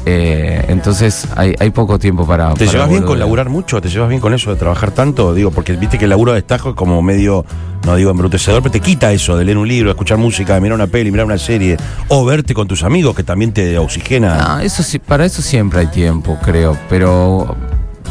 Eh, 0.04 0.64
entonces 0.68 1.28
hay, 1.36 1.54
hay 1.60 1.70
poco 1.70 1.98
tiempo 1.98 2.26
para. 2.26 2.54
¿Te 2.54 2.60
para 2.66 2.72
llevas 2.72 2.88
bien 2.90 3.02
con 3.04 3.18
laburar 3.18 3.48
mucho? 3.48 3.80
¿Te 3.80 3.88
llevas 3.88 4.08
bien 4.08 4.20
con 4.20 4.34
eso 4.34 4.50
de 4.50 4.56
trabajar 4.56 4.90
tanto? 4.90 5.32
Digo, 5.34 5.50
porque 5.52 5.74
viste 5.74 5.96
que 5.98 6.04
el 6.04 6.10
laburo 6.10 6.32
de 6.32 6.36
destajo 6.40 6.70
es 6.70 6.74
como 6.74 7.00
medio, 7.02 7.44
no 7.86 7.94
digo 7.94 8.10
embrutecedor, 8.10 8.62
pero 8.62 8.72
te 8.72 8.80
quita 8.80 9.12
eso 9.12 9.36
de 9.36 9.44
leer 9.44 9.58
un 9.58 9.68
libro, 9.68 9.90
escuchar 9.90 10.18
música, 10.18 10.54
de 10.54 10.60
mirar 10.60 10.74
una 10.74 10.88
peli, 10.88 11.10
mirar 11.12 11.26
una 11.26 11.38
serie, 11.38 11.76
o 12.08 12.24
verte 12.24 12.52
con 12.52 12.66
tus 12.66 12.82
amigos 12.82 13.14
que 13.14 13.22
también 13.22 13.52
te 13.52 13.78
oxigena. 13.78 14.36
No, 14.56 14.60
eso 14.60 14.82
sí, 14.82 14.98
para 14.98 15.24
eso 15.24 15.40
siempre 15.40 15.80
hay 15.80 15.86
tiempo, 15.86 16.36
creo. 16.42 16.76
Pero, 16.88 17.54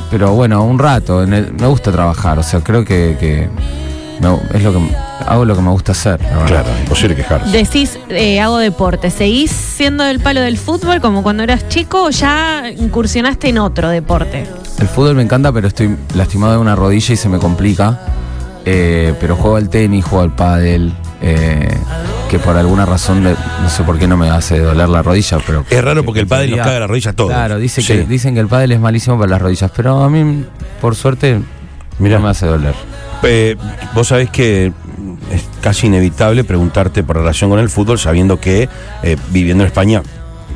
pero 0.10 0.32
bueno, 0.32 0.64
un 0.64 0.80
rato. 0.80 1.24
en 1.24 1.34
el- 1.34 1.54
me 1.54 1.68
gusta 1.68 1.92
trabajar, 1.92 2.40
o 2.40 2.44
sea, 2.44 2.62
creo 2.62 2.86
que, 2.86 3.18
que 3.20 3.50
me- 4.22 4.58
es 4.58 4.64
lo 4.64 4.72
que 4.74 4.80
hago 5.28 5.46
lo 5.46 5.56
que 5.56 5.62
me 5.62 5.70
gusta 5.72 5.92
hacer. 5.94 6.20
Claro, 6.48 6.68
imposible 6.80 7.16
quejarse. 7.16 7.50
Decís, 7.56 7.98
eh, 8.10 8.40
hago 8.40 8.58
deporte. 8.58 9.10
¿Seguís 9.10 9.52
siendo 9.52 10.04
del 10.04 10.20
palo 10.20 10.42
del 10.42 10.58
fútbol 10.58 11.02
como 11.02 11.24
cuando 11.24 11.44
eras 11.44 11.68
chico 11.70 12.06
o 12.06 12.10
ya 12.10 12.70
incursionaste 12.78 13.50
en 13.50 13.58
otro 13.58 13.90
deporte? 13.90 14.46
El 14.80 14.88
fútbol 14.88 15.16
me 15.16 15.24
encanta, 15.24 15.52
pero 15.52 15.68
estoy 15.68 15.96
lastimado 16.16 16.54
de 16.54 16.60
una 16.60 16.76
rodilla 16.76 17.14
y 17.14 17.18
se 17.18 17.30
me 17.30 17.38
complica. 17.40 18.00
Eh, 18.66 19.16
pero 19.20 19.36
juego 19.36 19.58
al 19.58 19.70
tenis, 19.70 20.06
juego 20.06 20.24
al 20.24 20.36
pádel, 20.36 20.94
eh, 21.22 21.68
que 22.30 22.38
por 22.38 22.56
alguna 22.56 22.86
razón, 22.86 23.24
le- 23.24 23.36
no 23.62 23.70
sé 23.70 23.82
por 23.84 23.98
qué 23.98 24.08
no 24.08 24.18
me 24.18 24.30
hace 24.30 24.60
doler 24.60 24.88
la 24.88 25.02
rodilla, 25.02 25.40
pero... 25.48 25.66
Es 25.68 25.84
raro 25.84 26.04
porque 26.06 26.20
el 26.20 26.28
pádel 26.28 26.52
nos 26.52 26.60
caga 26.60 26.80
la 26.80 26.88
rodilla 26.88 27.10
a 27.12 27.14
todos. 27.16 27.32
Claro, 27.32 27.58
dice 27.58 27.82
Sí. 27.82 27.88
que, 27.88 28.04
dicen 28.04 28.36
que 28.36 28.40
el 28.40 28.48
pádel 28.48 28.74
es 28.74 28.80
malísimo 28.80 29.18
para 29.18 29.32
las 29.32 29.42
rodillas, 29.42 29.72
pero 29.76 30.04
a 30.04 30.10
mí, 30.12 30.46
por 30.80 30.96
suerte, 30.96 31.40
Mirá. 31.98 32.18
no 32.20 32.26
me 32.26 32.30
hace 32.30 32.46
doler. 32.46 32.76
Eh, 33.24 33.56
vos 33.94 34.08
sabés 34.08 34.30
que 34.30 34.74
es 35.32 35.44
casi 35.62 35.88
inevitable 35.88 36.44
preguntarte 36.44 37.04
por 37.04 37.18
relación 37.18 37.50
con 37.50 37.60
el 37.60 37.70
fútbol, 37.70 38.00
sabiendo 38.00 38.40
que 38.40 38.68
eh, 39.04 39.18
viviendo 39.30 39.64
en 39.64 39.68
España 39.68 40.02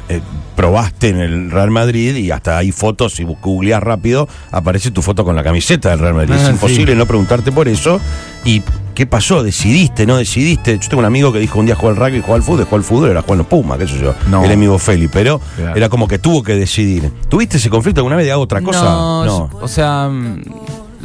eh, 0.10 0.22
probaste 0.55 1.10
en 1.10 1.19
el 1.19 1.51
Real 1.51 1.69
Madrid 1.69 2.15
y 2.15 2.31
hasta 2.31 2.57
hay 2.57 2.72
fotos, 2.72 3.13
si 3.13 3.24
vos 3.24 3.38
googleás 3.41 3.84
rápido, 3.84 4.27
aparece 4.51 4.89
tu 4.91 5.01
foto 5.01 5.24
con 5.25 5.36
la 5.36 5.43
camiseta 5.43 5.89
del 5.89 6.00
Real 6.00 6.13
Madrid. 6.13 6.31
Ah, 6.34 6.38
es 6.38 6.43
sí. 6.45 6.51
imposible 6.51 6.95
no 6.95 7.05
preguntarte 7.05 7.51
por 7.51 7.67
eso. 7.67 8.00
¿Y 8.45 8.62
qué 8.93 9.05
pasó? 9.05 9.43
¿Decidiste? 9.43 10.05
¿No 10.05 10.15
decidiste? 10.17 10.79
Yo 10.79 10.88
tengo 10.89 11.00
un 11.00 11.05
amigo 11.05 11.34
que 11.34 11.39
dijo 11.39 11.60
un 11.60 11.65
día 11.65 11.75
jugar 11.75 11.95
al 11.98 12.05
rugby, 12.05 12.22
jugar 12.22 12.38
al 12.38 12.43
fútbol, 12.43 12.63
jugar 12.65 12.79
al 12.79 12.84
fútbol, 12.86 13.10
era 13.10 13.22
jugar 13.22 13.34
en 13.34 13.38
los 13.39 13.48
Pumas, 13.48 13.77
qué 13.79 13.88
sé 13.88 14.00
yo. 14.00 14.15
No. 14.29 14.43
Es 14.45 14.57
mi 14.57 14.79
Feli, 14.79 15.07
pero 15.10 15.41
Claro. 15.57 15.75
era 15.75 15.89
como 15.89 16.07
que 16.07 16.19
tuvo 16.19 16.41
que 16.41 16.55
decidir. 16.55 17.12
¿Tuviste 17.27 17.57
ese 17.57 17.69
conflicto 17.69 18.00
alguna 18.00 18.15
vez 18.15 18.25
de 18.25 18.31
hago 18.31 18.43
otra 18.43 18.62
cosa? 18.62 18.84
No, 18.84 19.25
yo- 19.25 19.50
o 19.60 19.67
sea, 19.67 20.10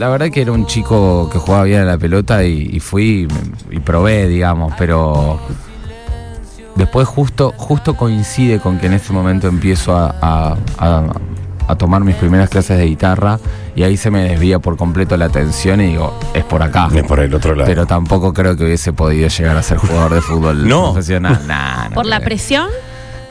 la 0.00 0.08
verdad 0.08 0.30
que 0.30 0.40
era 0.42 0.52
un 0.52 0.66
chico 0.66 1.28
que 1.30 1.38
jugaba 1.38 1.64
bien 1.64 1.82
a 1.82 1.84
la 1.84 1.98
pelota 1.98 2.42
y, 2.44 2.70
y 2.72 2.80
fui 2.80 3.28
y, 3.70 3.76
y 3.76 3.80
probé, 3.80 4.26
digamos, 4.28 4.72
pero 4.78 5.38
después 6.74 7.06
justo, 7.06 7.52
justo 7.56 7.94
coincide 7.94 8.60
con 8.60 8.78
que 8.78 8.86
en 8.86 8.94
este 8.94 9.12
momento 9.12 9.46
empiezo 9.48 9.96
a, 9.96 10.14
a- 10.20 10.56
a- 10.78 11.12
a 11.68 11.76
tomar 11.76 12.02
mis 12.02 12.16
primeras 12.16 12.48
clases 12.50 12.78
de 12.78 12.86
guitarra 12.86 13.38
y 13.76 13.84
ahí 13.84 13.96
se 13.96 14.10
me 14.10 14.24
desvía 14.24 14.58
por 14.58 14.76
completo 14.76 15.16
la 15.16 15.26
atención 15.26 15.80
y 15.80 15.88
digo, 15.88 16.12
es 16.34 16.42
por 16.44 16.62
acá. 16.64 16.88
Es 16.92 17.04
por 17.04 17.20
el 17.20 17.32
otro 17.32 17.54
lado. 17.54 17.68
Pero 17.68 17.86
tampoco 17.86 18.32
creo 18.34 18.56
que 18.56 18.64
hubiese 18.64 18.92
podido 18.92 19.28
llegar 19.28 19.56
a 19.56 19.62
ser 19.62 19.78
jugador 19.78 20.14
de 20.14 20.20
fútbol 20.20 20.66
No. 20.68 20.92
profesional. 20.92 21.40
Nah, 21.46 21.88
no 21.90 21.94
¿Por 21.94 22.06
la 22.06 22.18
presión? 22.20 22.68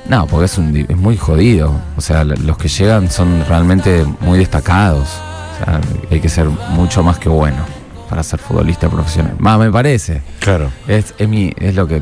No, 0.07 0.25
porque 0.27 0.45
es, 0.45 0.57
un, 0.57 0.73
es 0.87 0.95
muy 0.97 1.17
jodido. 1.17 1.73
O 1.97 2.01
sea, 2.01 2.23
los 2.23 2.57
que 2.57 2.69
llegan 2.69 3.11
son 3.11 3.43
realmente 3.49 4.05
muy 4.21 4.39
destacados. 4.39 5.09
Sea, 5.63 5.79
hay 6.09 6.19
que 6.19 6.29
ser 6.29 6.47
mucho 6.47 7.03
más 7.03 7.19
que 7.19 7.29
bueno 7.29 7.57
para 8.09 8.23
ser 8.23 8.39
futbolista 8.39 8.89
profesional. 8.89 9.35
Más 9.39 9.59
me 9.59 9.71
parece. 9.71 10.21
claro. 10.39 10.71
Es, 10.87 11.13
es, 11.17 11.27
mi, 11.29 11.53
es 11.57 11.75
lo 11.75 11.87
que 11.87 12.01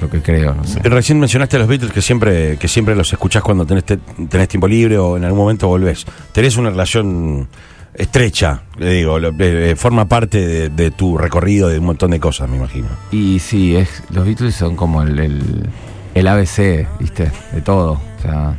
lo 0.00 0.08
que 0.10 0.20
creo, 0.20 0.52
no 0.54 0.64
sé. 0.64 0.80
Recién 0.80 1.20
mencionaste 1.20 1.56
a 1.56 1.58
los 1.60 1.68
Beatles 1.68 1.92
que 1.92 2.02
siempre, 2.02 2.56
que 2.56 2.66
siempre 2.66 2.96
los 2.96 3.12
escuchás 3.12 3.42
cuando 3.42 3.64
tenés, 3.66 3.84
te- 3.84 3.98
tenés 4.28 4.48
tiempo 4.48 4.66
libre 4.66 4.98
o 4.98 5.16
en 5.16 5.22
algún 5.24 5.38
momento 5.38 5.68
volvés. 5.68 6.04
Tenés 6.32 6.56
una 6.56 6.70
relación 6.70 7.46
estrecha, 7.94 8.62
le 8.78 8.90
digo, 8.94 9.18
lo- 9.20 9.28
eh, 9.28 9.70
eh, 9.72 9.76
forma 9.76 10.06
parte 10.08 10.44
de, 10.44 10.68
de 10.70 10.90
tu 10.90 11.18
recorrido 11.18 11.68
de 11.68 11.78
un 11.78 11.84
montón 11.84 12.10
de 12.10 12.18
cosas, 12.18 12.48
me 12.48 12.56
imagino. 12.56 12.88
Y 13.12 13.38
sí, 13.38 13.76
es, 13.76 14.02
los 14.10 14.24
Beatles 14.24 14.54
son 14.56 14.74
como 14.74 15.02
el, 15.02 15.18
el, 15.20 15.68
el 16.14 16.26
ABC, 16.26 16.88
¿viste? 16.98 17.30
De 17.52 17.60
todo. 17.60 17.92
O 18.18 18.22
sea, 18.22 18.54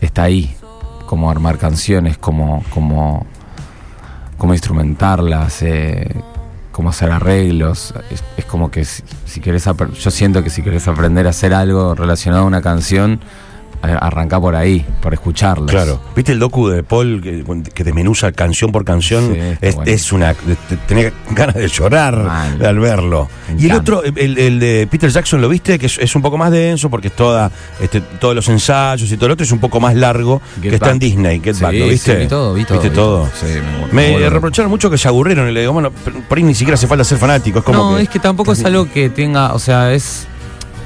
está 0.00 0.22
ahí. 0.22 0.54
Como 1.06 1.30
armar 1.30 1.58
canciones, 1.58 2.16
como, 2.16 2.64
como, 2.70 3.26
como 4.40 4.54
instrumentarlas, 4.54 5.62
eh, 5.62 6.08
como 6.72 6.88
hacer 6.88 7.10
arreglos. 7.10 7.94
Es, 8.10 8.24
es 8.38 8.44
como 8.46 8.70
que 8.70 8.86
si, 8.86 9.02
si 9.26 9.40
querés 9.40 9.66
yo 9.66 10.10
siento 10.10 10.42
que 10.42 10.48
si 10.48 10.62
querés 10.62 10.88
aprender 10.88 11.26
a 11.26 11.30
hacer 11.30 11.52
algo 11.52 11.94
relacionado 11.94 12.44
a 12.44 12.46
una 12.46 12.62
canción, 12.62 13.20
arranca 13.82 14.40
por 14.40 14.54
ahí, 14.54 14.84
por 15.00 15.14
escucharlas. 15.14 15.70
Claro. 15.70 16.00
¿Viste 16.14 16.32
el 16.32 16.38
docu 16.38 16.68
de 16.68 16.82
Paul 16.82 17.20
que, 17.22 17.44
que 17.74 17.84
desmenuza 17.84 18.32
canción 18.32 18.72
por 18.72 18.84
canción? 18.84 19.32
Sí, 19.34 19.40
es, 19.60 19.74
bueno. 19.76 19.90
es 19.90 20.12
una. 20.12 20.34
te- 20.34 20.76
Tenés 20.86 21.12
ganas 21.30 21.54
de 21.54 21.68
llorar 21.68 22.16
Mal. 22.16 22.64
al 22.64 22.78
verlo. 22.78 23.28
Y 23.58 23.66
el 23.66 23.72
otro, 23.76 24.02
el, 24.04 24.38
el 24.38 24.60
de 24.60 24.88
Peter 24.90 25.10
Jackson, 25.10 25.40
¿lo 25.40 25.48
viste? 25.48 25.78
Que 25.78 25.86
es, 25.86 25.98
es 25.98 26.14
un 26.14 26.22
poco 26.22 26.36
más 26.38 26.50
denso 26.50 26.90
porque 26.90 27.08
es 27.08 27.16
toda, 27.16 27.50
este, 27.80 28.00
todos 28.00 28.34
los 28.34 28.48
ensayos 28.48 29.10
y 29.10 29.16
todo 29.16 29.28
lo 29.28 29.34
otro 29.34 29.44
es 29.44 29.52
un 29.52 29.58
poco 29.60 29.80
más 29.80 29.94
largo 29.94 30.40
Get 30.60 30.70
que 30.70 30.74
está 30.76 30.90
en. 30.90 30.98
Disney. 30.98 31.40
Get 31.40 31.54
Sí, 31.56 31.62
Back, 31.62 31.74
¿lo 31.74 31.86
viste? 31.86 32.12
sí, 32.16 32.18
vi 32.22 32.28
todo, 32.28 32.54
vi 32.54 32.64
todo. 32.64 32.74
¿Viste 32.78 32.88
vi 32.90 32.94
todo? 32.94 33.26
Sí, 33.40 33.46
me, 33.92 34.18
Me 34.18 34.30
reprocharon 34.30 34.70
mucho 34.70 34.90
que 34.90 34.98
se 34.98 35.08
aburrieron 35.08 35.48
y 35.48 35.52
le 35.52 35.60
digo, 35.60 35.72
bueno, 35.72 35.90
por 36.28 36.38
ahí 36.38 36.44
ni 36.44 36.54
siquiera 36.54 36.74
hace 36.74 36.86
falta 36.86 37.04
ser 37.04 37.18
fanático. 37.18 37.58
Es 37.60 37.64
como 37.64 37.90
no, 37.92 37.96
que, 37.96 38.02
es 38.02 38.08
que 38.08 38.18
tampoco 38.18 38.52
es 38.52 38.64
algo 38.64 38.90
que 38.90 39.08
tenga, 39.10 39.54
o 39.54 39.58
sea, 39.58 39.92
es 39.92 40.26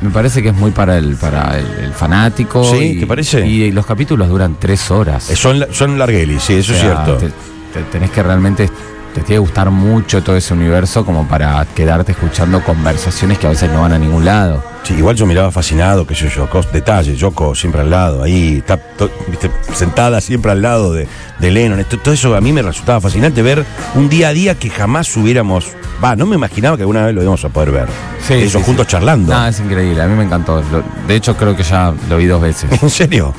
me 0.04 0.10
parece 0.10 0.42
que 0.42 0.50
es 0.50 0.54
muy 0.54 0.70
para 0.70 0.98
el 0.98 1.16
para 1.16 1.58
el, 1.58 1.66
el 1.84 1.92
fanático. 1.92 2.62
Sí, 2.64 2.76
y, 2.96 3.00
¿te 3.00 3.06
parece? 3.06 3.46
Y 3.46 3.72
los 3.72 3.86
capítulos 3.86 4.28
duran 4.28 4.56
tres 4.58 4.90
horas. 4.90 5.30
Eh, 5.30 5.36
Son, 5.36 5.66
son 5.72 5.98
larguelis, 5.98 6.42
sí, 6.42 6.54
eso 6.54 6.72
O 6.72 6.76
es 6.76 6.80
cierto. 6.80 7.16
te- 7.16 7.28
te- 7.72 7.82
tenés 7.90 8.10
que 8.10 8.22
realmente 8.22 8.68
te 8.68 9.20
tiene 9.20 9.26
que 9.28 9.38
gustar 9.38 9.70
mucho 9.70 10.22
todo 10.24 10.36
ese 10.36 10.54
universo 10.54 11.04
como 11.06 11.28
para 11.28 11.64
quedarte 11.74 12.12
escuchando 12.12 12.60
conversaciones 12.64 13.38
que 13.38 13.46
a 13.46 13.50
veces 13.50 13.70
no 13.70 13.82
van 13.82 13.92
a 13.92 13.98
ningún 13.98 14.24
lado. 14.24 14.62
Sí, 14.82 14.94
igual 14.94 15.14
yo 15.16 15.24
miraba 15.24 15.50
fascinado, 15.52 16.04
qué 16.06 16.14
sé 16.16 16.28
yo, 16.28 16.50
cos- 16.50 16.70
detalles, 16.72 17.16
Yoko 17.18 17.54
siempre 17.54 17.80
al 17.82 17.90
lado, 17.90 18.24
ahí 18.24 18.62
to- 18.66 19.10
viste, 19.28 19.50
sentada 19.72 20.20
siempre 20.20 20.50
al 20.50 20.60
lado 20.62 20.92
de, 20.92 21.06
de 21.38 21.50
Lennon. 21.52 21.78
Esto- 21.80 21.98
todo 21.98 22.12
eso 22.12 22.34
a 22.34 22.40
mí 22.40 22.52
me 22.52 22.60
resultaba 22.62 23.00
fascinante 23.00 23.40
ver 23.42 23.64
un 23.94 24.08
día 24.08 24.28
a 24.28 24.32
día 24.32 24.56
que 24.56 24.68
jamás 24.68 25.16
hubiéramos, 25.16 25.68
va, 26.02 26.16
no 26.16 26.26
me 26.26 26.36
imaginaba 26.36 26.76
que 26.76 26.82
alguna 26.82 27.04
vez 27.06 27.14
lo 27.14 27.22
íbamos 27.22 27.44
a 27.44 27.48
poder 27.48 27.70
ver. 27.70 27.88
Sí, 28.26 28.34
Ellos 28.34 28.52
sí, 28.52 28.62
juntos 28.64 28.86
sí. 28.86 28.92
charlando. 28.92 29.32
No, 29.34 29.46
es 29.46 29.60
increíble, 29.60 30.00
a 30.02 30.06
mí 30.06 30.16
me 30.16 30.24
encantó. 30.24 30.62
Lo- 30.72 30.82
de 31.06 31.14
hecho, 31.16 31.36
creo 31.36 31.54
que 31.56 31.62
ya 31.62 31.92
lo 32.08 32.16
vi 32.16 32.26
dos 32.26 32.40
veces. 32.40 32.70
¿En 32.82 32.90
serio? 32.90 33.34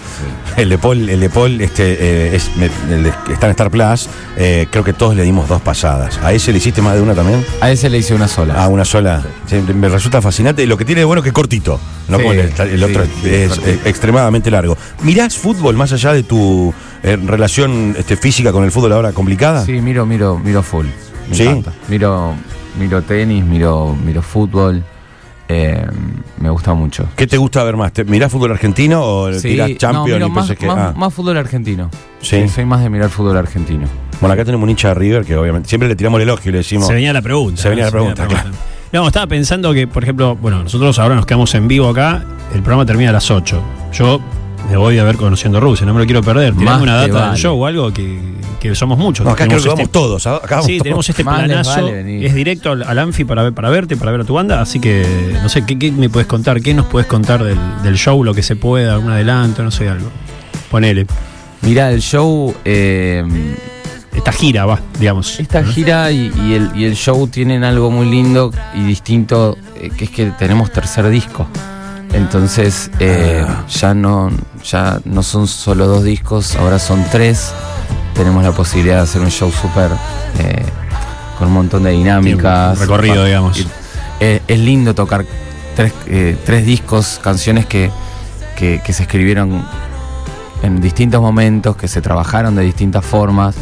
El 0.58 0.70
de 0.70 0.78
Paul, 0.78 1.10
el 1.10 1.20
de 1.20 1.30
Paul 1.30 1.60
este, 1.60 1.98
eh, 2.00 2.36
es, 2.36 2.52
me- 2.56 2.70
el 2.96 3.04
de- 3.04 3.14
está 3.34 3.48
en 3.48 3.52
Star 3.52 3.70
Plus, 3.72 4.08
eh, 4.38 4.68
creo 4.70 4.84
que 4.84 4.94
todos 4.94 5.16
le 5.16 5.24
dimos 5.24 5.50
dos 5.50 5.62
pasadas. 5.62 6.20
¿A 6.24 6.32
ese 6.34 6.52
le 6.52 6.60
hiciste 6.60 6.82
más 6.82 6.96
de 6.96 7.02
una 7.02 7.14
también? 7.16 7.44
A 7.62 7.72
ese 7.72 7.90
le 7.90 7.98
hice 7.98 8.14
una 8.14 8.28
sola. 8.28 8.54
Ah, 8.58 8.68
una 8.68 8.86
sola. 8.86 9.24
Me 9.76 9.90
resulta 9.90 10.22
fascinante. 10.22 10.64
Y 10.64 10.68
lo 10.68 10.78
que 10.78 10.86
tiene 10.86 11.02
de 11.02 11.06
bueno 11.06 11.20
es 11.20 11.24
que 11.24 11.30
es 11.30 11.34
cortito. 11.34 11.80
No 12.08 12.18
como 12.18 12.32
el, 12.34 12.54
el 12.72 12.84
otro 12.84 13.04
es 13.04 13.10
eh, 13.66 13.80
extremadamente 13.86 14.52
largo. 14.52 14.78
¿Mirás 15.02 15.36
fútbol 15.38 15.76
más 15.76 15.92
allá 15.92 16.14
de 16.14 16.22
tu 16.24 16.72
eh, 17.02 17.18
relación 17.26 17.96
este, 17.98 18.16
física 18.16 18.52
con 18.52 18.64
el 18.64 18.72
fútbol 18.72 18.94
ahora 18.94 19.12
complicada? 19.12 19.66
Sí, 19.66 19.74
miro, 19.82 20.06
miro, 20.06 20.38
miro 20.38 20.62
full. 20.62 20.86
Me 21.29 21.36
¿Sí? 21.36 21.44
encanta. 21.44 21.72
Miro, 21.88 22.34
miro 22.79 23.01
tenis, 23.01 23.44
miro, 23.44 23.96
miro 24.05 24.22
fútbol. 24.22 24.84
eh, 25.48 25.86
me 26.39 26.50
gusta 26.50 26.74
mucho. 26.74 27.08
¿Qué 27.15 27.27
te 27.27 27.38
gusta 27.38 27.63
ver 27.63 27.77
más? 27.77 27.94
¿Te- 27.94 28.03
¿Mirás 28.03 28.32
fútbol 28.32 28.51
argentino 28.51 29.03
o 29.03 29.32
Sí, 29.34 29.50
tirás 29.50 29.70
no, 29.70 29.75
Champions 29.77 30.25
y 30.27 30.32
más, 30.32 30.48
PSG? 30.48 30.65
más- 30.65 30.77
Ah, 30.79 30.94
más 30.98 31.13
fútbol 31.13 31.38
argentino. 31.38 31.91
Sí. 32.20 32.48
Soy 32.48 32.65
más 32.65 32.82
de 32.82 32.89
mirar 32.89 33.12
fútbol 33.12 33.38
argentino. 33.38 33.86
Bueno, 34.20 34.34
acá 34.34 34.44
tenemos 34.44 34.63
un 34.63 34.72
hincha 34.72 34.88
de 34.88 34.94
River 34.96 35.24
que 35.24 35.36
obviamente 35.38 35.70
siempre 35.70 35.88
le 35.88 35.96
tiramos 35.96 36.20
el 36.20 36.24
elogio 36.27 36.50
y 36.50 36.51
le 36.53 36.58
decimos. 36.60 36.88
Se 36.88 36.94
venía 36.96 37.13
la 37.13 37.22
pregunta. 37.22 37.62
Se 37.62 37.70
venía 37.70 37.86
la 37.86 37.91
pregunta, 37.91 38.25
claro. 38.25 38.50
No, 38.91 39.05
estaba 39.05 39.27
pensando 39.27 39.72
que, 39.74 39.86
por 39.88 40.01
ejemplo, 40.01 40.36
bueno, 40.36 40.63
nosotros 40.63 40.98
ahora 40.98 41.13
nos 41.15 41.27
quedamos 41.27 41.53
en 41.53 41.67
vivo 41.67 41.89
acá, 41.89 42.24
el 42.55 42.62
programa 42.62 42.86
termina 42.88 43.12
a 43.12 43.13
las 43.13 43.29
8. 43.29 43.62
Yo 43.94 44.20
me 44.69 44.77
voy 44.77 44.98
a 45.00 45.03
ver 45.03 45.15
conociendo 45.17 45.60
Rusia, 45.60 45.86
no 45.86 45.93
me 45.93 46.00
lo 46.00 46.05
quiero 46.05 46.22
perder. 46.22 46.53
Más 46.53 46.81
una 46.81 46.95
data 46.95 47.29
del 47.31 47.38
show 47.38 47.62
o 47.62 47.65
algo 47.65 47.91
que, 47.93 48.19
que 48.60 48.74
somos 48.75 48.98
muchos. 48.98 49.25
No, 49.25 49.31
acá 49.31 49.45
creo 49.45 49.60
Tenemos 49.60 49.63
que 49.63 49.69
vamos 49.69 49.81
este- 49.81 49.91
todos. 49.93 50.27
¿ah? 50.27 50.36
Acá 50.38 50.55
vamos 50.55 50.65
Sí, 50.65 50.74
todos. 50.74 50.84
tenemos 50.84 51.10
este 51.10 51.24
Más 51.24 51.43
planazo. 51.43 51.69
vale 51.86 52.25
es 52.25 52.34
directo 52.34 52.72
al, 52.72 52.84
al 52.84 53.00
Anfi 53.00 53.24
para 53.25 53.43
ver, 53.43 53.53
para 53.53 53.69
verte, 53.69 53.95
para 53.98 54.12
ver 54.12 54.22
a 54.22 54.24
tu 54.24 54.34
banda. 54.34 54.62
Así 54.62 54.79
que, 54.79 55.05
no 55.41 55.50
sé, 55.50 55.65
¿qué, 55.65 55.77
qué 55.77 55.91
me 55.91 56.10
puedes 56.10 56.27
contar? 56.27 56.62
¿Qué 56.62 56.74
nos 56.74 56.86
puedes 56.88 57.07
contar 57.07 57.43
del, 57.43 57.57
del 57.84 57.95
show, 57.98 58.24
lo 58.24 58.34
que 58.34 58.41
se 58.43 58.55
pueda, 58.55 58.93
algún 58.93 59.12
adelanto, 59.12 59.63
no 59.63 59.72
sé, 59.72 59.88
algo? 59.89 60.10
Ponele. 60.72 61.05
Mira, 61.62 61.91
el 61.91 62.01
show. 62.01 62.53
eh, 62.65 63.24
Esta 64.15 64.31
gira, 64.31 64.65
va, 64.65 64.79
digamos. 65.00 65.39
esta 65.39 65.63
gira 65.63 66.10
y, 66.12 66.31
y 66.48 66.53
el, 66.53 66.69
y 66.75 66.86
el 66.86 66.95
show 66.95 67.27
tienen 67.27 67.63
algo 67.63 67.91
muy 67.91 68.10
lindo 68.10 68.51
y 68.74 68.81
distinto, 68.84 69.57
eh, 69.79 69.89
que 69.95 70.05
es 70.05 70.10
que 70.10 70.25
tenemos 70.39 70.72
tercer 70.72 71.07
disco. 71.10 71.48
Entonces, 72.15 72.89
eh, 73.00 73.45
Ah. 73.48 73.65
ya, 73.69 73.93
no, 73.93 74.31
ya 74.63 75.00
no 75.05 75.22
son 75.24 75.48
solo 75.48 75.86
dos 75.88 76.03
discos, 76.03 76.55
ahora 76.55 76.79
son 76.79 77.03
tres. 77.12 77.51
Tenemos 78.13 78.43
la 78.43 78.51
posibilidad 78.53 78.95
de 78.98 79.01
hacer 79.03 79.22
un 79.22 79.29
show 79.31 79.51
súper. 79.51 79.91
eh, 80.39 80.65
con 81.38 81.48
un 81.50 81.53
montón 81.53 81.84
de 81.84 81.91
dinámicas. 81.91 82.79
Recorrido, 82.79 83.15
Pa- 83.15 83.25
digamos. 83.25 83.60
y- 83.60 83.67
eh, 84.22 84.41
es 84.48 84.60
lindo 84.60 84.93
tocar 84.95 85.25
tres, 85.75 85.93
eh, 86.07 86.38
tres 86.45 86.65
discos, 86.65 87.19
canciones 87.22 87.65
que, 87.65 87.91
que, 88.57 88.81
que 88.86 88.93
se 88.93 89.03
escribieron 89.03 89.65
en 90.63 90.79
distintos 90.81 91.22
momentos, 91.22 91.75
que 91.75 91.88
se 91.89 92.01
trabajaron 92.01 92.55
de 92.55 92.63
distintas 92.63 93.03
formas 93.05 93.55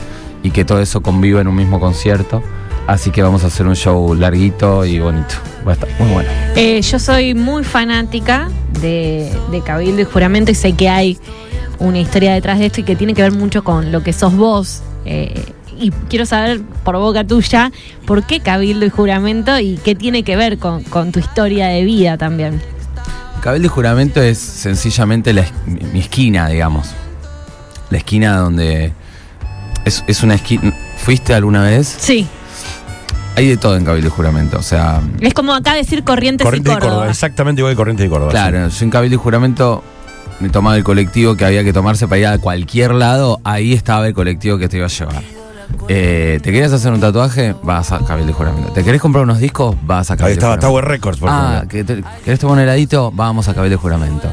y 0.43 0.51
que 0.51 0.65
todo 0.65 0.79
eso 0.81 1.01
convive 1.01 1.41
en 1.41 1.47
un 1.47 1.55
mismo 1.55 1.79
concierto. 1.79 2.43
Así 2.87 3.11
que 3.11 3.23
vamos 3.23 3.43
a 3.43 3.47
hacer 3.47 3.65
un 3.65 3.75
show 3.75 4.13
larguito 4.13 4.85
y 4.85 4.99
bonito. 4.99 5.35
Va 5.65 5.71
a 5.71 5.73
estar 5.75 5.89
muy 5.99 6.09
bueno. 6.11 6.29
Eh, 6.55 6.81
yo 6.81 6.99
soy 6.99 7.33
muy 7.33 7.63
fanática 7.63 8.49
de, 8.81 9.31
de 9.51 9.61
Cabildo 9.61 10.01
y 10.01 10.05
Juramento 10.05 10.51
y 10.51 10.55
sé 10.55 10.73
que 10.73 10.89
hay 10.89 11.17
una 11.79 11.99
historia 11.99 12.33
detrás 12.33 12.59
de 12.59 12.65
esto 12.67 12.81
y 12.81 12.83
que 12.83 12.95
tiene 12.95 13.13
que 13.13 13.21
ver 13.21 13.31
mucho 13.31 13.63
con 13.63 13.91
lo 13.91 14.03
que 14.03 14.11
sos 14.13 14.35
vos. 14.35 14.81
eh, 15.05 15.45
y 15.79 15.89
quiero 16.07 16.25
saber 16.25 16.61
por 16.83 16.95
boca 16.97 17.23
tuya 17.25 17.71
por 18.05 18.23
qué 18.23 18.39
Cabildo 18.41 18.85
y 18.85 18.89
Juramento 18.89 19.59
y 19.59 19.77
qué 19.83 19.95
tiene 19.95 20.23
que 20.23 20.35
ver 20.35 20.59
con, 20.59 20.83
con 20.83 21.11
tu 21.11 21.19
historia 21.19 21.67
de 21.67 21.83
vida 21.83 22.17
también. 22.17 22.61
Cabildo 23.41 23.65
y 23.65 23.69
Juramento 23.69 24.21
es 24.21 24.37
sencillamente 24.37 25.33
la 25.33 25.45
mi 25.65 25.99
esquina, 25.99 26.47
digamos. 26.47 26.89
La 27.89 27.97
esquina 27.97 28.37
donde. 28.37 28.93
Es, 29.83 30.03
es 30.07 30.21
una 30.23 30.35
esquina. 30.35 30.73
¿Fuiste 30.97 31.33
alguna 31.33 31.63
vez? 31.63 31.93
Sí, 31.99 32.27
Hay 33.35 33.47
de 33.47 33.57
todo 33.57 33.75
en 33.77 33.83
Cabildo 33.85 34.07
y 34.09 34.11
Juramento. 34.11 34.59
O 34.59 34.61
sea, 34.61 35.01
es 35.19 35.33
como 35.33 35.53
acá 35.53 35.73
decir 35.73 36.03
Corrientes 36.03 36.45
Corriente 36.45 36.69
y 36.69 36.73
de 36.73 36.79
Córdoba. 36.79 36.93
Córdoba, 36.97 37.11
exactamente 37.11 37.61
igual 37.61 37.73
que 37.73 37.77
Corriente 37.77 38.03
de 38.03 38.09
Córdoba. 38.09 38.31
claro, 38.31 38.67
yo 38.67 38.85
en 38.85 38.91
Cabildo 38.91 39.15
y 39.15 39.19
Juramento 39.19 39.83
me 40.39 40.49
tomaba 40.49 40.75
el 40.77 40.83
colectivo 40.83 41.35
que 41.35 41.45
había 41.45 41.63
que 41.63 41.73
tomarse 41.73 42.07
para 42.07 42.19
ir 42.19 42.27
a 42.27 42.37
cualquier 42.37 42.93
lado. 42.93 43.39
Ahí 43.43 43.73
estaba 43.73 44.07
el 44.07 44.13
colectivo 44.13 44.57
que 44.57 44.69
te 44.69 44.77
iba 44.77 44.85
a 44.85 44.89
llevar. 44.89 45.23
Eh, 45.89 46.39
¿Te 46.43 46.51
querías 46.51 46.71
hacer 46.71 46.93
un 46.93 46.99
tatuaje? 47.01 47.55
Vas 47.63 47.91
a 47.91 47.99
Cabildo 48.05 48.31
y 48.31 48.33
Juramento. 48.35 48.71
¿Te 48.71 48.83
querés 48.83 49.01
comprar 49.01 49.23
unos 49.23 49.39
discos? 49.39 49.75
Vas 49.83 50.11
a 50.11 50.13
Ahí 50.13 50.19
Cabildo 50.19 50.35
y 50.35 50.37
estaba. 50.37 50.59
Tower 50.59 50.85
Records, 50.85 51.17
por 51.19 51.29
Ah. 51.31 51.63
¿que 51.67 51.83
te- 51.83 52.03
¿querés 52.23 52.39
tomar 52.39 52.57
un 52.57 52.63
heladito? 52.63 53.11
Vamos 53.11 53.47
a 53.47 53.55
Cabildo 53.55 53.77
y 53.77 53.79
Juramento. 53.79 54.29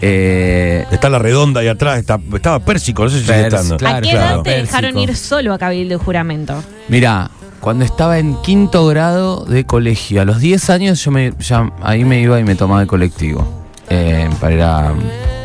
Eh, 0.00 0.84
Está 0.90 1.08
la 1.08 1.18
redonda 1.18 1.60
ahí 1.60 1.68
atrás, 1.68 1.98
está, 1.98 2.20
estaba 2.34 2.60
Pérsico, 2.60 3.04
no 3.04 3.10
sé 3.10 3.20
si 3.20 3.24
sigue 3.26 3.46
estando. 3.46 3.76
claro, 3.78 3.96
¿A 3.96 4.00
qué 4.02 4.10
claro. 4.10 4.34
edad 4.36 4.42
te 4.42 4.50
dejaron 4.50 4.92
Pérsico. 4.92 5.10
ir 5.12 5.16
solo 5.16 5.54
a 5.54 5.58
Cabildo 5.58 5.94
y 5.94 5.98
Juramento? 5.98 6.62
Mira, 6.88 7.30
cuando 7.64 7.86
estaba 7.86 8.18
en 8.18 8.34
quinto 8.42 8.86
grado 8.86 9.46
de 9.46 9.64
colegio, 9.64 10.20
a 10.20 10.26
los 10.26 10.38
10 10.38 10.68
años 10.68 11.02
yo 11.02 11.10
me, 11.10 11.32
ya, 11.40 11.72
ahí 11.82 12.04
me 12.04 12.20
iba 12.20 12.38
y 12.38 12.44
me 12.44 12.56
tomaba 12.56 12.82
el 12.82 12.86
colectivo 12.86 13.42
eh, 13.88 14.28
para 14.38 14.54
ir 14.54 14.60
a, 14.62 14.92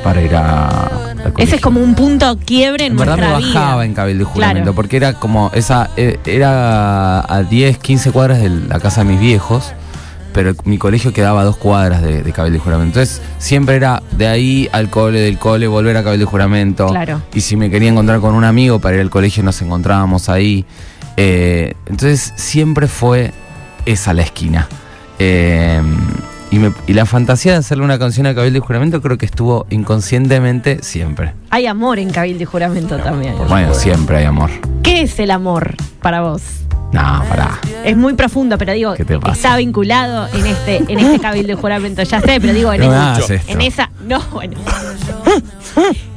para 0.04 0.22
ir 0.22 0.36
a, 0.36 0.90
Ese 1.38 1.56
es 1.56 1.62
como 1.62 1.80
un 1.80 1.96
punto 1.96 2.38
quiebre 2.46 2.88
en, 2.88 2.92
En 2.92 2.98
verdad 2.98 3.16
me 3.16 3.22
nuestra 3.22 3.38
vida. 3.48 3.60
bajaba 3.62 3.86
en 3.86 3.94
Cabildo 3.94 4.24
y 4.24 4.26
Juramento, 4.26 4.60
Claro. 4.64 4.76
porque 4.76 4.98
era 4.98 5.14
como 5.14 5.50
esa, 5.54 5.92
eh, 5.96 6.20
era 6.26 7.22
a 7.22 7.44
10, 7.44 7.78
15 7.78 8.12
cuadras 8.12 8.42
de 8.42 8.50
la 8.50 8.82
casa 8.82 9.06
de 9.06 9.12
mis 9.12 9.22
viejos, 9.22 9.72
pero 10.34 10.54
mi 10.66 10.78
colegio 10.78 11.14
quedaba 11.14 11.40
a 11.40 11.44
dos 11.46 11.56
cuadras 11.56 12.02
de, 12.02 12.22
de 12.22 12.32
Cabildo 12.34 12.58
y 12.58 12.60
Juramento. 12.62 13.00
Entonces 13.00 13.22
siempre 13.38 13.78
era 13.78 14.04
de 14.12 14.28
ahí 14.28 14.68
al 14.74 14.90
cole, 14.90 15.22
del 15.22 15.38
cole, 15.38 15.68
volver 15.68 15.96
a 15.96 16.04
Cabildo 16.04 16.26
y 16.26 16.28
Juramento. 16.28 16.88
Claro. 16.88 17.22
Y 17.34 17.40
si 17.40 17.56
me 17.56 17.70
quería 17.70 17.88
encontrar 17.90 18.20
con 18.20 18.36
un 18.36 18.44
amigo 18.44 18.80
para 18.80 18.96
ir 18.96 19.02
al 19.02 19.10
colegio, 19.10 19.42
nos 19.42 19.62
encontrábamos 19.62 20.28
ahí. 20.28 20.66
Eh, 21.22 21.74
entonces 21.86 22.32
siempre 22.38 22.88
fue 22.88 23.34
esa 23.86 24.14
la 24.14 24.22
esquina. 24.22 24.70
Eh, 25.20 25.82
y, 26.50 26.60
me- 26.60 26.72
y 26.88 26.94
la 26.94 27.06
fantasía 27.06 27.52
de 27.52 27.58
hacerle 27.58 27.84
una 27.84 28.00
canción 28.00 28.26
a 28.26 28.34
Cabildo 28.34 28.60
y 28.60 28.62
Juramento 28.62 29.02
creo 29.02 29.18
que 29.18 29.26
estuvo 29.26 29.66
inconscientemente 29.70 30.80
siempre. 30.82 31.34
Hay 31.50 31.66
amor 31.68 32.00
en 32.00 32.10
Cabildo 32.10 32.44
y 32.44 32.46
Juramento 32.46 32.98
también. 33.00 33.36
Bueno, 33.50 33.74
siempre 33.74 34.18
hay 34.20 34.26
amor. 34.26 34.50
¿Qué 34.82 35.02
es 35.02 35.20
el 35.20 35.32
amor 35.32 35.76
para 36.02 36.22
vos? 36.22 36.42
No, 36.94 37.24
pará. 37.30 37.60
Es 37.86 37.96
muy 37.98 38.14
profundo, 38.14 38.58
pero 38.58 38.72
digo, 38.74 38.94
¿Qué 38.96 39.04
te 39.06 39.20
pasa? 39.20 39.34
está 39.34 39.58
vinculado 39.58 40.28
en 40.34 40.46
este, 40.48 40.78
en 40.92 41.00
este 41.00 41.20
cabildo 41.20 41.52
y 41.54 41.56
juramento. 41.56 42.02
Ya 42.02 42.22
sé, 42.22 42.40
pero 42.40 42.54
digo, 42.54 42.72
en, 42.74 42.82
No 42.82 43.18
esto. 43.18 43.34
en 43.46 43.62
esa. 43.62 43.92
No, 44.08 44.20
bueno. 44.32 44.58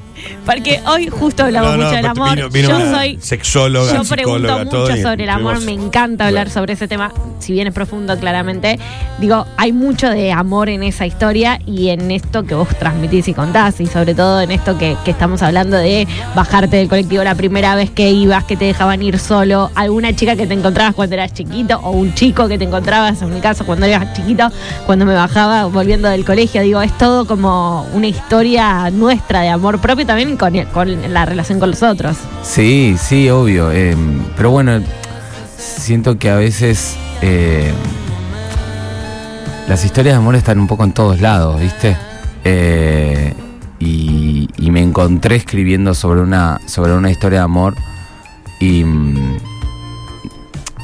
Porque 0.45 0.81
hoy 0.87 1.09
justo 1.09 1.45
hablamos 1.45 1.71
No, 1.73 1.77
no, 1.77 1.85
mucho 1.85 1.97
del 1.97 2.07
amor. 2.07 2.35
vino- 2.35 2.49
vino 2.51 2.69
yo 2.69 2.91
soy. 2.95 3.19
sexóloga, 3.21 3.93
Yo 3.95 4.05
pregunto 4.05 4.59
mucho 4.65 4.97
sobre 4.97 5.25
el 5.25 5.31
amor, 5.31 5.61
me 5.61 5.73
encanta 5.73 6.27
hablar 6.27 6.51
sobre 6.51 6.73
ese 6.73 6.89
tema, 6.89 7.13
si 7.39 7.53
bien 7.53 7.69
es 7.69 7.75
profundo 7.75 8.19
claramente. 8.19 8.79
Digo, 9.21 9.47
hay 9.57 9.73
mucho 9.73 10.11
de 10.11 10.33
amor 10.33 10.69
en 10.69 10.83
esa 10.83 11.07
historia 11.07 11.61
y 11.65 11.91
en 11.91 12.11
esto 12.11 12.43
que 12.45 12.55
vos 12.57 12.69
transmitís 12.79 13.29
y 13.29 13.35
contás, 13.35 13.81
y 13.81 13.87
sobre 13.87 14.15
todo 14.15 14.41
en 14.41 14.51
esto 14.51 14.77
que, 14.79 14.97
que 15.05 15.13
estamos 15.13 15.43
hablando 15.43 15.77
de 15.77 16.09
bajarte 16.35 16.77
del 16.77 16.89
colectivo 16.89 17.23
la 17.23 17.35
primera 17.37 17.75
vez 17.77 17.91
que 17.91 18.11
ibas, 18.11 18.45
que 18.45 18.57
te 18.57 18.65
dejaban 18.65 19.01
ir 19.03 19.19
solo, 19.21 19.71
alguna 19.77 20.15
chica 20.17 20.35
que 20.35 20.47
te 20.49 20.55
encontrabas 20.55 20.95
cuando 20.95 21.15
eras 21.15 21.33
chiquito, 21.35 21.79
o 21.85 21.91
un 21.93 22.15
chico 22.15 22.49
que 22.49 22.59
te 22.59 22.65
encontrabas, 22.65 23.23
en 23.23 23.33
mi 23.33 23.41
caso, 23.41 23.65
cuando 23.65 23.87
eras 23.87 24.13
chiquito, 24.15 24.49
cuando 24.87 25.05
me 25.07 25.14
bajaba 25.14 25.66
volviendo 25.66 26.09
del 26.09 26.25
colegio. 26.25 26.62
Digo, 26.62 26.83
es 26.83 26.97
todo 26.99 27.27
como 27.27 27.87
una 27.93 28.09
historia 28.09 28.90
nuestra 28.90 29.43
de 29.43 29.49
amor 29.49 29.81
propio 29.81 30.05
también 30.05 30.32
con, 30.37 30.55
con 30.73 31.12
la 31.12 31.25
relación 31.25 31.59
con 31.61 31.71
los 31.71 31.83
otros. 31.83 32.16
Sí, 32.42 32.97
sí, 32.99 33.29
obvio. 33.31 33.71
eh, 33.73 33.97
pero 34.37 34.51
bueno, 34.51 34.81
siento 35.57 36.18
que 36.18 36.31
a 36.31 36.37
veces 36.37 36.97
eh, 37.23 37.73
las 39.68 39.85
historias 39.85 40.14
de 40.14 40.18
amor 40.18 40.35
están 40.35 40.59
un 40.59 40.66
poco 40.66 40.85
en 40.85 40.92
todos 40.92 41.21
lados, 41.21 41.61
¿viste? 41.61 41.97
Eh, 42.45 43.35
y, 43.79 44.49
y 44.57 44.71
me 44.71 44.81
encontré 44.81 45.37
escribiendo 45.37 45.95
sobre 45.95 46.21
una, 46.21 46.61
sobre 46.66 46.92
una 46.92 47.11
historia 47.11 47.40
de 47.40 47.45
amor 47.45 47.75
y 48.61 48.85
mm, 48.85 49.37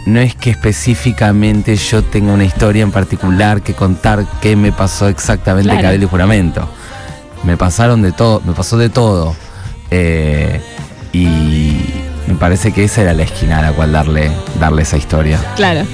no 0.06 0.20
es 0.20 0.34
que 0.34 0.50
específicamente 0.50 1.76
yo 1.76 2.02
tenga 2.02 2.32
una 2.32 2.44
historia 2.44 2.82
en 2.82 2.90
particular 2.90 3.62
que 3.62 3.74
contar 3.74 4.24
qué 4.40 4.56
me 4.56 4.72
pasó 4.72 5.06
exactamente 5.08 5.70
en 5.70 5.78
Claro. 5.78 6.02
Y 6.02 6.06
Juramento. 6.06 6.68
Me 7.44 7.56
pasaron 7.56 8.02
de 8.02 8.12
todo, 8.12 8.42
me 8.44 8.52
pasó 8.52 8.76
de 8.76 8.88
todo. 8.88 9.34
Eh, 9.90 10.60
y 11.12 11.76
me 12.26 12.34
parece 12.34 12.72
que 12.72 12.84
esa 12.84 13.02
era 13.02 13.14
la 13.14 13.22
esquina 13.22 13.60
a 13.60 13.62
la 13.62 13.72
cual 13.72 13.92
darle, 13.92 14.30
darle 14.60 14.82
esa 14.82 14.96
historia. 14.96 15.40
Claro. 15.56 15.84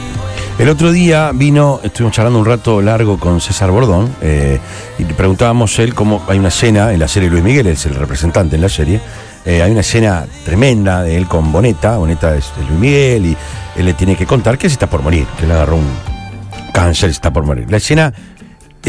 El 0.59 0.69
otro 0.69 0.93
día 0.93 1.33
vino, 1.35 1.81
estuvimos 1.83 2.15
charlando 2.15 2.39
un 2.39 2.47
rato 2.47 2.81
largo 2.81 3.19
con 3.19 3.41
César 3.41 3.73
Bordón 3.73 4.15
eh, 4.23 4.61
y 4.99 5.05
le 5.05 5.15
preguntábamos 5.15 5.79
él 5.81 5.95
cómo 5.95 6.23
hay 6.29 6.39
una 6.39 6.49
escena 6.49 6.93
en 6.93 7.01
la 7.01 7.09
serie 7.09 7.29
Luis 7.29 7.43
Miguel, 7.43 7.67
es 7.67 7.87
el 7.87 7.95
representante 7.97 8.55
en 8.55 8.63
la 8.63 8.69
serie. 8.69 9.01
eh, 9.45 9.63
hay 9.63 9.73
una 9.73 9.81
escena 9.81 10.27
tremenda 10.45 11.03
de 11.03 11.17
él 11.17 11.27
con 11.27 11.51
Boneta, 11.51 11.97
Boneta 11.97 12.37
es 12.37 12.53
de 12.57 12.65
Luis 12.67 12.79
Miguel 12.79 13.27
y 13.27 13.37
él 13.77 13.85
le 13.85 13.95
tiene 13.95 14.15
que 14.17 14.27
contar 14.27 14.57
que 14.57 14.69
se 14.69 14.75
está 14.75 14.87
por 14.87 15.03
morir, 15.03 15.27
que 15.39 15.47
le 15.47 15.55
agarró 15.55 15.75
un 15.77 15.89
cáncer, 16.73 17.11
se 17.11 17.15
está 17.15 17.33
por 17.33 17.45
morir. 17.45 17.69
La 17.69 17.79
escena 17.79 18.13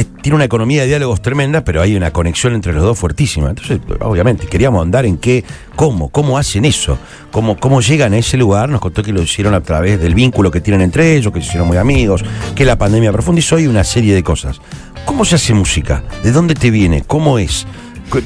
tiene 0.03 0.35
una 0.35 0.43
economía 0.45 0.81
de 0.81 0.87
diálogos 0.87 1.21
tremenda, 1.21 1.63
pero 1.63 1.81
hay 1.81 1.95
una 1.95 2.11
conexión 2.11 2.53
entre 2.53 2.73
los 2.73 2.83
dos 2.83 2.99
fuertísima. 2.99 3.49
Entonces, 3.49 3.79
obviamente, 4.01 4.45
queríamos 4.47 4.81
andar 4.81 5.05
en 5.05 5.17
qué, 5.17 5.45
cómo, 5.75 6.09
cómo 6.09 6.37
hacen 6.37 6.65
eso, 6.65 6.97
cómo, 7.31 7.57
cómo 7.57 7.79
llegan 7.81 8.13
a 8.13 8.17
ese 8.17 8.35
lugar. 8.35 8.67
Nos 8.69 8.81
contó 8.81 9.01
que 9.03 9.13
lo 9.13 9.21
hicieron 9.21 9.53
a 9.53 9.61
través 9.61 10.01
del 10.01 10.13
vínculo 10.13 10.51
que 10.51 10.59
tienen 10.59 10.81
entre 10.81 11.15
ellos, 11.15 11.31
que 11.31 11.39
se 11.39 11.47
hicieron 11.47 11.67
muy 11.67 11.77
amigos, 11.77 12.25
que 12.55 12.65
la 12.65 12.77
pandemia 12.77 13.11
profundizó 13.13 13.57
y 13.57 13.67
una 13.67 13.83
serie 13.85 14.13
de 14.13 14.23
cosas. 14.23 14.59
¿Cómo 15.05 15.23
se 15.23 15.35
hace 15.35 15.53
música? 15.53 16.03
¿De 16.23 16.31
dónde 16.31 16.55
te 16.55 16.71
viene? 16.71 17.03
¿Cómo 17.05 17.39
es? 17.39 17.65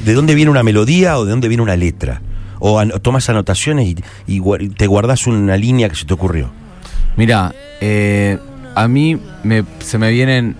¿De 0.04 0.12
dónde 0.14 0.34
viene 0.34 0.50
una 0.50 0.62
melodía 0.62 1.18
o 1.18 1.24
de 1.24 1.30
dónde 1.30 1.46
viene 1.48 1.62
una 1.62 1.76
letra? 1.76 2.20
¿O 2.58 2.78
an- 2.78 2.92
tomas 3.00 3.28
anotaciones 3.30 3.94
y, 4.26 4.40
te 4.70 4.86
guardas 4.86 5.26
una 5.26 5.56
línea 5.56 5.88
que 5.88 5.96
se 5.96 6.04
te 6.04 6.14
ocurrió? 6.14 6.50
Mira, 7.16 7.54
eh, 7.80 8.38
a 8.74 8.88
mí 8.88 9.18
se 9.80 9.98
me 9.98 10.10
vienen. 10.10 10.56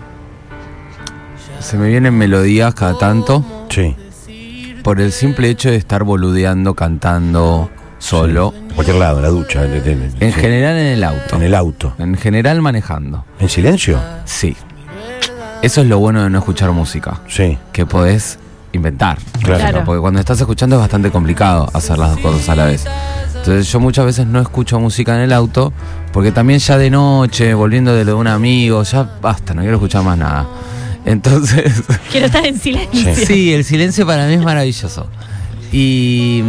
Se 1.61 1.77
me 1.77 1.87
vienen 1.89 2.13
melodías 2.17 2.73
cada 2.73 2.97
tanto 2.97 3.43
Sí. 3.69 3.95
por 4.83 4.99
el 4.99 5.11
simple 5.11 5.49
hecho 5.49 5.69
de 5.69 5.75
estar 5.77 6.03
boludeando, 6.03 6.73
cantando 6.73 7.69
solo. 7.99 8.53
En 8.69 8.73
cualquier 8.75 8.97
lado, 8.97 9.17
en 9.17 9.23
la 9.23 9.29
ducha. 9.29 9.63
en- 9.65 9.73
en- 9.73 10.13
En 10.19 10.33
sí. 10.33 10.39
general 10.39 10.77
en 10.77 10.87
el 10.87 11.03
auto. 11.03 11.35
En 11.35 11.43
el 11.43 11.55
auto. 11.55 11.93
En 11.99 12.17
general 12.17 12.61
manejando. 12.61 13.25
¿En 13.39 13.47
silencio? 13.49 13.99
Sí. 14.25 14.55
Eso 15.61 15.81
es 15.81 15.87
lo 15.87 15.99
bueno 15.99 16.23
de 16.23 16.29
no 16.29 16.39
escuchar 16.39 16.71
música. 16.71 17.19
Sí. 17.27 17.57
Que 17.71 17.85
podés 17.85 18.39
inventar. 18.73 19.19
Claro. 19.43 19.59
Claro. 19.59 19.83
Porque 19.85 20.01
cuando 20.01 20.19
estás 20.19 20.39
escuchando 20.39 20.77
es 20.77 20.81
bastante 20.81 21.11
complicado 21.11 21.69
hacer 21.73 21.97
las 21.99 22.11
dos 22.11 22.19
cosas 22.19 22.49
a 22.49 22.55
la 22.55 22.65
vez. 22.65 22.85
Entonces 23.35 23.71
yo 23.71 23.79
muchas 23.79 24.05
veces 24.05 24.25
no 24.25 24.39
escucho 24.39 24.79
música 24.79 25.15
en 25.15 25.21
el 25.21 25.33
auto 25.33 25.71
porque 26.11 26.31
también 26.31 26.59
ya 26.59 26.77
de 26.77 26.89
noche, 26.89 27.53
volviendo 27.53 27.93
de 27.93 28.05
lo 28.05 28.11
de 28.13 28.17
un 28.17 28.27
amigo, 28.27 28.81
ya 28.83 29.07
basta, 29.21 29.53
no 29.53 29.61
quiero 29.61 29.75
escuchar 29.77 30.03
más 30.03 30.17
nada. 30.17 30.45
Entonces, 31.05 31.83
Quiero 32.11 32.27
estar 32.27 32.45
en 32.45 32.59
silencio. 32.59 33.15
Sí. 33.25 33.53
el 33.53 33.63
silencio 33.63 34.05
para 34.05 34.27
mí 34.27 34.33
es 34.33 34.41
maravilloso. 34.43 35.07
Y, 35.71 36.43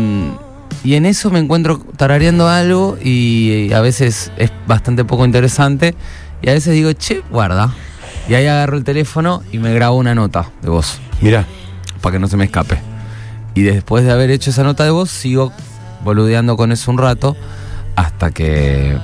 y 0.85 0.95
en 0.95 1.07
eso 1.07 1.31
me 1.31 1.39
encuentro 1.39 1.79
tarareando 1.97 2.49
algo 2.49 2.99
y 3.03 3.73
a 3.73 3.81
veces 3.81 4.33
es 4.37 4.51
bastante 4.67 5.05
poco 5.05 5.25
interesante 5.25 5.95
y 6.43 6.49
a 6.51 6.53
veces 6.53 6.75
digo, 6.75 6.93
che, 6.93 7.23
guarda. 7.31 7.73
Y 8.29 8.35
ahí 8.35 8.47
agarro 8.47 8.77
el 8.77 8.85
teléfono 8.85 9.43
y 9.53 9.59
me 9.59 9.73
grabo 9.75 9.97
una 9.97 10.15
nota 10.15 10.47
de 10.63 10.69
voz 10.69 11.01
Mira. 11.21 11.45
para 12.01 12.15
que 12.15 12.19
no 12.19 12.29
se 12.29 12.37
me 12.37 12.45
escape. 12.45 12.79
Y 13.55 13.63
después 13.63 14.05
de 14.05 14.13
haber 14.13 14.31
hecho 14.31 14.51
esa 14.51 14.63
nota 14.65 14.85
de 14.85 14.91
voz, 14.91 15.11
sigo 15.11 15.53
boludeando 16.05 16.57
con 16.57 16.73
eso 16.73 16.91
un 16.91 16.99
rato 16.99 17.37
hasta 17.97 18.31
que 18.31 18.97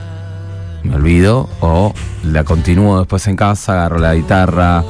me 0.83 0.95
olvido 0.95 1.49
o 1.61 1.93
la 2.25 2.45
continúo 2.45 2.99
después 2.99 3.27
en 3.27 3.37
casa, 3.37 3.73
agarro 3.73 3.99
la 3.99 4.15
guitarra, 4.15 4.83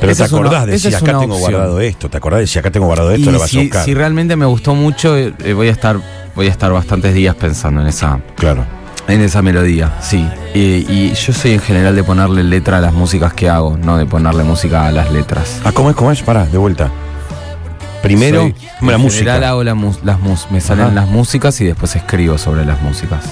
Pero 0.00 0.12
Esa 0.12 0.28
te 0.28 0.34
una- 0.34 0.40
acordás 0.48 0.66
de 0.66 0.74
es 0.76 0.86
acá 0.86 0.98
tengo 1.18 1.34
opción. 1.34 1.40
guardado 1.40 1.80
esto, 1.80 2.08
te 2.10 2.16
acordás 2.18 2.38
de 2.38 2.42
decir, 2.42 2.58
acá 2.60 2.70
tengo 2.70 2.86
guardado 2.86 3.10
esto, 3.12 3.30
Y 3.30 3.32
lo 3.32 3.38
vas 3.38 3.48
a 3.48 3.48
si, 3.48 3.58
buscar. 3.58 3.84
si 3.84 3.94
realmente 3.94 4.36
me 4.36 4.44
gustó 4.46 4.74
mucho, 4.74 5.16
eh, 5.16 5.32
eh, 5.44 5.52
voy 5.52 5.68
a 5.68 5.72
estar 5.72 5.98
voy 6.34 6.48
a 6.48 6.50
estar 6.50 6.70
bastantes 6.70 7.14
días 7.14 7.34
pensando 7.34 7.80
en 7.80 7.86
esa 7.86 8.20
Claro. 8.36 8.64
en 9.08 9.22
esa 9.22 9.40
melodía, 9.40 9.94
sí. 10.02 10.28
Y, 10.54 10.84
y 10.92 11.14
yo 11.14 11.32
soy 11.32 11.52
en 11.52 11.60
general 11.60 11.96
de 11.96 12.04
ponerle 12.04 12.44
letra 12.44 12.76
a 12.76 12.80
las 12.80 12.92
músicas 12.92 13.32
que 13.32 13.48
hago, 13.48 13.76
no 13.78 13.96
de 13.96 14.04
ponerle 14.04 14.44
música 14.44 14.86
a 14.86 14.92
las 14.92 15.10
letras. 15.10 15.60
Ah, 15.64 15.72
¿cómo 15.72 15.88
es? 15.90 15.96
¿Cómo 15.96 16.12
es? 16.12 16.20
Pará, 16.22 16.44
de 16.44 16.58
vuelta. 16.58 16.90
Primero, 18.02 18.42
Soy- 18.42 18.54
la 18.82 18.94
en 18.94 19.00
música. 19.00 19.18
general 19.32 19.44
hago 19.44 19.64
la 19.64 19.74
las 20.04 20.20
mus- 20.20 20.46
me 20.50 20.60
salen 20.60 20.86
Ajá. 20.86 20.94
las 20.94 21.08
músicas 21.08 21.60
y 21.60 21.64
después 21.64 21.96
escribo 21.96 22.36
sobre 22.38 22.64
las 22.64 22.80
músicas. 22.82 23.24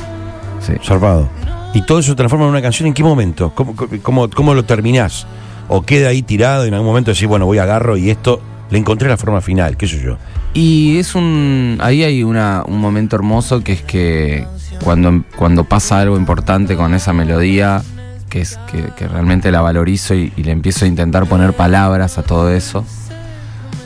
Sí. 0.66 0.72
Zarpado. 0.82 1.28
¿Y 1.74 1.82
todo 1.82 1.98
eso 1.98 2.10
se 2.12 2.16
transforma 2.16 2.46
en 2.46 2.50
una 2.52 2.62
canción 2.62 2.86
en 2.88 2.94
qué 2.94 3.02
momento? 3.02 3.52
¿Cómo, 3.54 3.74
cómo, 4.02 4.30
cómo 4.30 4.54
lo 4.54 4.64
terminás? 4.64 5.26
¿O 5.68 5.82
queda 5.82 6.08
ahí 6.08 6.22
tirado 6.22 6.64
y 6.64 6.68
en 6.68 6.74
algún 6.74 6.88
momento 6.88 7.10
decís, 7.12 7.26
bueno, 7.26 7.46
voy 7.46 7.58
agarro 7.58 7.96
y 7.96 8.10
esto 8.10 8.40
le 8.70 8.78
encontré 8.78 9.08
la 9.08 9.16
forma 9.16 9.40
final, 9.40 9.76
qué 9.76 9.86
sé 9.88 10.00
yo? 10.02 10.16
Y 10.52 10.98
es 10.98 11.14
un. 11.14 11.78
Ahí 11.80 12.04
hay 12.04 12.22
una, 12.22 12.62
un 12.66 12.78
momento 12.80 13.16
hermoso 13.16 13.62
que 13.62 13.72
es 13.72 13.82
que 13.82 14.46
cuando, 14.82 15.24
cuando 15.36 15.64
pasa 15.64 16.00
algo 16.00 16.16
importante 16.16 16.76
con 16.76 16.94
esa 16.94 17.12
melodía, 17.12 17.82
que 18.28 18.40
es 18.42 18.58
que, 18.70 18.82
que 18.96 19.08
realmente 19.08 19.50
la 19.50 19.60
valorizo 19.62 20.14
y, 20.14 20.32
y 20.36 20.42
le 20.44 20.52
empiezo 20.52 20.84
a 20.84 20.88
intentar 20.88 21.26
poner 21.26 21.54
palabras 21.54 22.18
a 22.18 22.22
todo 22.22 22.50
eso, 22.50 22.84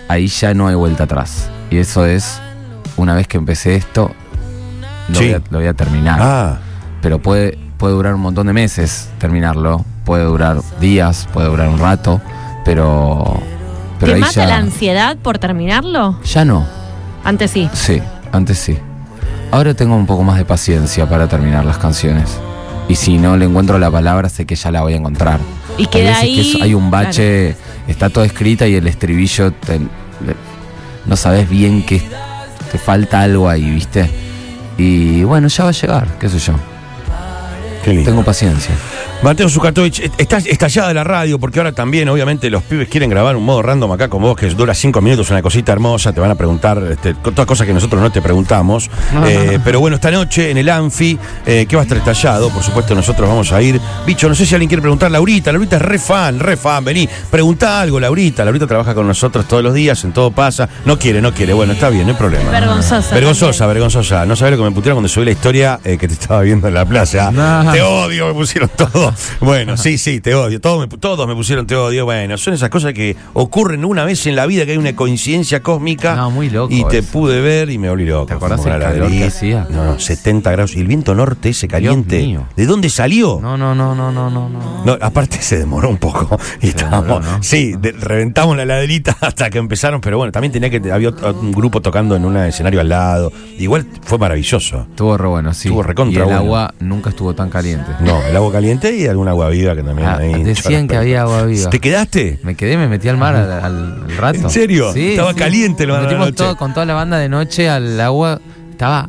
ahí 0.09 0.27
ya 0.27 0.53
no 0.55 0.69
hay 0.69 0.75
vuelta 0.75 1.05
atrás. 1.05 1.49
Y 1.71 1.77
eso 1.79 2.05
es, 2.07 2.41
una 2.97 3.15
vez 3.15 3.29
que 3.29 3.37
empecé 3.39 3.77
esto, 3.77 4.11
lo, 5.09 5.15
Sí. 5.19 5.27
voy, 5.27 5.35
a, 5.35 5.43
lo 5.51 5.59
voy 5.59 5.67
a 5.69 5.75
terminar. 5.75 6.19
Ah, 6.21 6.59
Pero 7.03 7.19
puede, 7.21 7.59
puede 7.79 7.95
durar 7.95 8.15
un 8.15 8.21
montón 8.23 8.47
de 8.47 8.53
meses 8.53 9.09
terminarlo, 9.19 9.85
puede 10.09 10.25
durar 10.25 10.63
días, 10.81 11.29
puede 11.35 11.49
durar 11.49 11.69
un 11.69 11.79
rato, 11.79 12.19
pero. 12.65 13.39
pero 14.01 14.13
¿Te 14.13 14.15
ahí 14.15 14.21
mata 14.23 14.33
ya, 14.33 14.47
la 14.47 14.57
ansiedad 14.57 15.19
por 15.19 15.39
terminarlo? 15.39 16.19
ya 16.25 16.47
no. 16.47 16.67
Antes 17.25 17.51
sí. 17.51 17.69
Sí, 17.75 18.01
antes 18.33 18.59
sí. 18.59 18.79
Ahora 19.51 19.75
tengo 19.75 19.95
un 19.97 20.07
poco 20.07 20.23
más 20.23 20.39
de 20.39 20.47
paciencia 20.47 21.07
para 21.07 21.29
terminar 21.29 21.67
las 21.67 21.77
canciones. 21.77 22.39
Y 22.89 22.95
si 22.95 23.19
no 23.19 23.37
le 23.37 23.45
encuentro 23.45 23.79
la 23.79 23.91
palabra, 23.91 24.31
sé 24.31 24.47
que 24.47 24.57
ya 24.57 24.71
la 24.71 24.81
voy 24.81 24.95
a 24.95 24.97
encontrar. 24.97 25.41
Y 25.77 25.83
Hay 25.83 25.87
queda 25.89 26.09
veces 26.11 26.23
ahí. 26.23 26.35
que 26.37 26.41
es- 26.57 26.63
hay 26.63 26.73
un 26.75 26.91
bache, 26.91 27.55
está 27.87 28.09
todo 28.09 28.25
escrita 28.25 28.67
y 28.67 28.77
el 28.77 28.87
estribillo 28.87 29.53
te- 29.53 29.79
le- 29.79 30.37
no 31.05 31.17
sabes 31.17 31.51
bien 31.51 31.85
que 31.85 32.03
te 32.73 32.79
falta 32.79 33.21
algo 33.21 33.47
ahí, 33.47 33.71
¿viste? 33.71 34.09
Y 34.79 35.23
bueno, 35.25 35.49
ya 35.49 35.65
va 35.65 35.71
a 35.71 35.75
llegar, 35.75 36.07
qué 36.19 36.31
sé 36.31 36.39
yo. 36.39 36.55
qué 37.85 37.93
lindo. 37.93 38.11
Tengo 38.11 38.25
paciencia. 38.25 38.75
Mateo 39.21 39.49
Zukatovich, 39.49 39.99
eh, 39.99 40.11
estás 40.17 40.47
estallada 40.47 40.95
la 40.95 41.03
radio 41.03 41.41
porque 41.41 41.59
ahora 41.59 41.73
también, 41.73 42.09
obviamente, 42.09 42.49
los 42.51 42.63
pibes 42.63 42.89
quieren 42.89 43.11
grabar 43.11 43.35
un 43.35 43.45
modo 43.45 43.63
random 43.63 43.91
acá 43.91 44.09
con 44.09 44.23
vos 44.23 44.37
que 44.37 44.49
dura 44.51 44.75
cinco 44.75 45.01
minutos, 45.01 45.29
una 45.31 45.43
cosita 45.43 45.73
hermosa, 45.73 46.13
te 46.13 46.21
van 46.21 46.31
a 46.31 46.37
preguntar 46.37 46.81
este, 46.89 47.15
todas 47.15 47.45
cosas 47.47 47.67
que 47.67 47.75
nosotros 47.75 48.01
no 48.01 48.13
te 48.13 48.23
preguntamos. 48.23 48.89
Eh, 49.27 49.59
pero 49.65 49.81
bueno, 49.81 49.97
esta 49.97 50.13
noche 50.13 50.53
en 50.53 50.59
el 50.59 50.69
Anfi, 50.69 51.19
eh, 51.45 51.67
que 51.69 51.75
va 51.75 51.83
a 51.83 51.85
estar 51.85 51.99
estallado, 51.99 52.49
por 52.51 52.63
supuesto, 52.63 52.95
nosotros 52.95 53.29
vamos 53.29 53.51
a 53.51 53.61
ir. 53.61 53.81
Bicho, 54.07 54.29
no 54.29 54.37
sé 54.37 54.47
si 54.47 54.55
alguien 54.55 54.69
quiere 54.69 54.83
preguntar, 54.83 55.11
Laurita, 55.11 55.51
Laurita 55.51 55.77
es 55.77 55.83
re 55.83 55.99
fan, 55.99 56.39
re 56.39 56.57
fan, 56.57 56.85
vení, 56.85 57.09
preguntá 57.29 57.81
algo, 57.81 57.99
Laurita. 57.99 58.45
Laurita 58.45 58.69
trabaja 58.69 58.95
con 58.95 59.09
nosotros 59.09 59.49
todos 59.49 59.65
los 59.65 59.75
días, 59.75 60.05
en 60.05 60.13
todo 60.13 60.31
pasa. 60.31 60.69
No 60.85 60.97
quiere, 60.97 61.21
no 61.21 61.35
quiere, 61.35 61.55
bueno, 61.55 61.73
está 61.73 61.91
bien, 61.91 62.05
no 62.05 62.13
hay 62.13 62.19
problema. 62.19 62.53
Vergonzosa. 62.53 63.15
Vergonzosa, 63.17 63.67
vergonzosa. 63.67 64.27
No 64.27 64.37
sabés 64.37 64.53
lo 64.53 64.59
que 64.59 64.71
me 64.71 64.75
putearon 64.75 64.99
cuando 64.99 65.09
subí 65.09 65.25
la 65.25 65.33
historia 65.33 65.81
eh, 65.83 65.99
que 65.99 66.07
te 66.07 66.15
estaba 66.15 66.43
viendo 66.43 66.69
en 66.69 66.75
la 66.75 66.87
playa. 66.87 67.33
No. 67.33 67.73
Te 67.73 67.83
odio, 67.83 68.29
me 68.29 68.35
pusieron 68.35 68.71
todo. 68.77 69.08
Bueno, 69.41 69.77
sí, 69.77 69.99
sí, 69.99 70.21
te 70.21 70.35
odio. 70.35 70.61
Todos 70.61 70.81
me, 70.89 70.99
todos 70.99 71.27
me 71.27 71.35
pusieron 71.35 71.67
te 71.67 71.75
odio. 71.77 72.05
Bueno, 72.05 72.37
son 72.39 72.55
esas 72.55 72.69
cosas 72.71 72.93
que 72.93 73.17
ocurren 73.35 73.85
una 73.85 74.05
vez 74.05 74.27
en 74.27 74.37
la 74.37 74.47
vida, 74.47 74.65
que 74.67 74.73
hay 74.73 74.79
una 74.79 74.95
coincidencia 74.97 75.63
cósmica. 75.63 76.15
No, 76.17 76.31
muy 76.31 76.51
loco 76.51 76.73
Y 76.75 76.85
te 76.85 76.99
eso. 76.99 77.13
pude 77.13 77.41
ver 77.41 77.71
y 77.71 77.79
me 77.79 77.89
volví 77.89 78.05
loco. 78.07 78.27
¿Te 78.27 78.35
acordás 78.35 78.65
el 78.67 78.79
calor 78.81 79.11
que 79.11 79.25
hacía? 79.25 79.67
No, 79.71 79.85
no, 79.85 79.99
70 80.01 80.51
grados. 80.51 80.77
Y 80.77 80.81
el 80.81 80.87
viento 80.87 81.15
norte 81.15 81.51
ese 81.51 81.69
caliente. 81.69 82.39
¿De 82.57 82.67
dónde 82.67 82.91
salió? 82.91 83.39
No, 83.41 83.57
no, 83.57 83.75
no, 83.75 83.95
no, 83.95 84.11
no, 84.13 84.31
no. 84.31 84.49
no. 84.85 84.99
Aparte 85.01 85.41
se 85.41 85.59
demoró 85.59 85.89
un 85.89 85.99
poco. 85.99 86.39
Y 86.61 86.69
estábamos, 86.69 87.07
demoró, 87.07 87.21
¿no? 87.39 87.43
sí, 87.43 87.75
de- 87.79 87.93
reventamos 87.93 88.57
la 88.57 88.65
laderita 88.65 89.17
hasta 89.21 89.49
que 89.51 89.59
empezaron, 89.59 90.01
pero 90.01 90.19
bueno, 90.19 90.33
también 90.33 90.53
tenía 90.53 90.71
que 90.71 90.91
había 90.91 91.11
otro- 91.11 91.33
un 91.41 91.53
grupo 91.53 91.81
tocando 91.81 92.17
en 92.17 92.25
un 92.25 92.37
escenario 92.37 92.81
al 92.81 92.89
lado. 92.89 93.33
Igual 93.59 93.87
fue 94.03 94.19
maravilloso. 94.19 94.87
Estuvo 94.91 95.17
re 95.17 95.29
bueno, 95.29 95.55
sí. 95.55 95.69
Estuvo 95.69 95.83
recontra 95.83 96.15
y 96.19 96.23
el 96.23 96.25
bueno. 96.25 96.39
agua 96.41 96.75
nunca 96.81 97.11
estuvo 97.11 97.35
tan 97.35 97.51
caliente. 97.51 97.91
No, 98.01 98.21
el 98.27 98.37
agua 98.37 98.51
caliente 98.53 98.93
y 98.99 99.07
alguna 99.07 99.33
agua 99.33 99.49
viva 99.51 99.75
que 99.75 99.83
también 99.83 100.09
Ah, 100.09 100.19
ahí 100.19 100.43
decían 100.43 100.89
que 100.89 100.97
había 100.97 101.23
agua 101.23 101.45
viva. 101.45 101.71
¿Te 101.71 101.81
quedaste? 101.81 102.39
Me 102.43 102.55
quedé, 102.55 102.77
me 102.77 102.89
metí 102.89 103.09
al 103.09 103.17
mar 103.17 103.35
al, 103.37 104.17
rato. 104.17 104.39
¿En 104.39 104.51
serio? 104.51 104.93
Estaba 104.95 105.35
caliente 105.35 105.85
el 105.85 105.91
mar 105.91 106.01
a 106.01 106.03
la 106.03 106.05
Nos 106.05 106.13
metimos 106.13 106.27
noche. 106.29 106.45
todo, 106.45 106.57
con 106.57 106.75
toda 106.75 106.87
la 106.87 106.95
banda 106.95 107.19
de 107.19 107.29
noche 107.29 107.69
al 107.69 108.01
agua. 108.01 108.41
Estaba. 108.71 109.09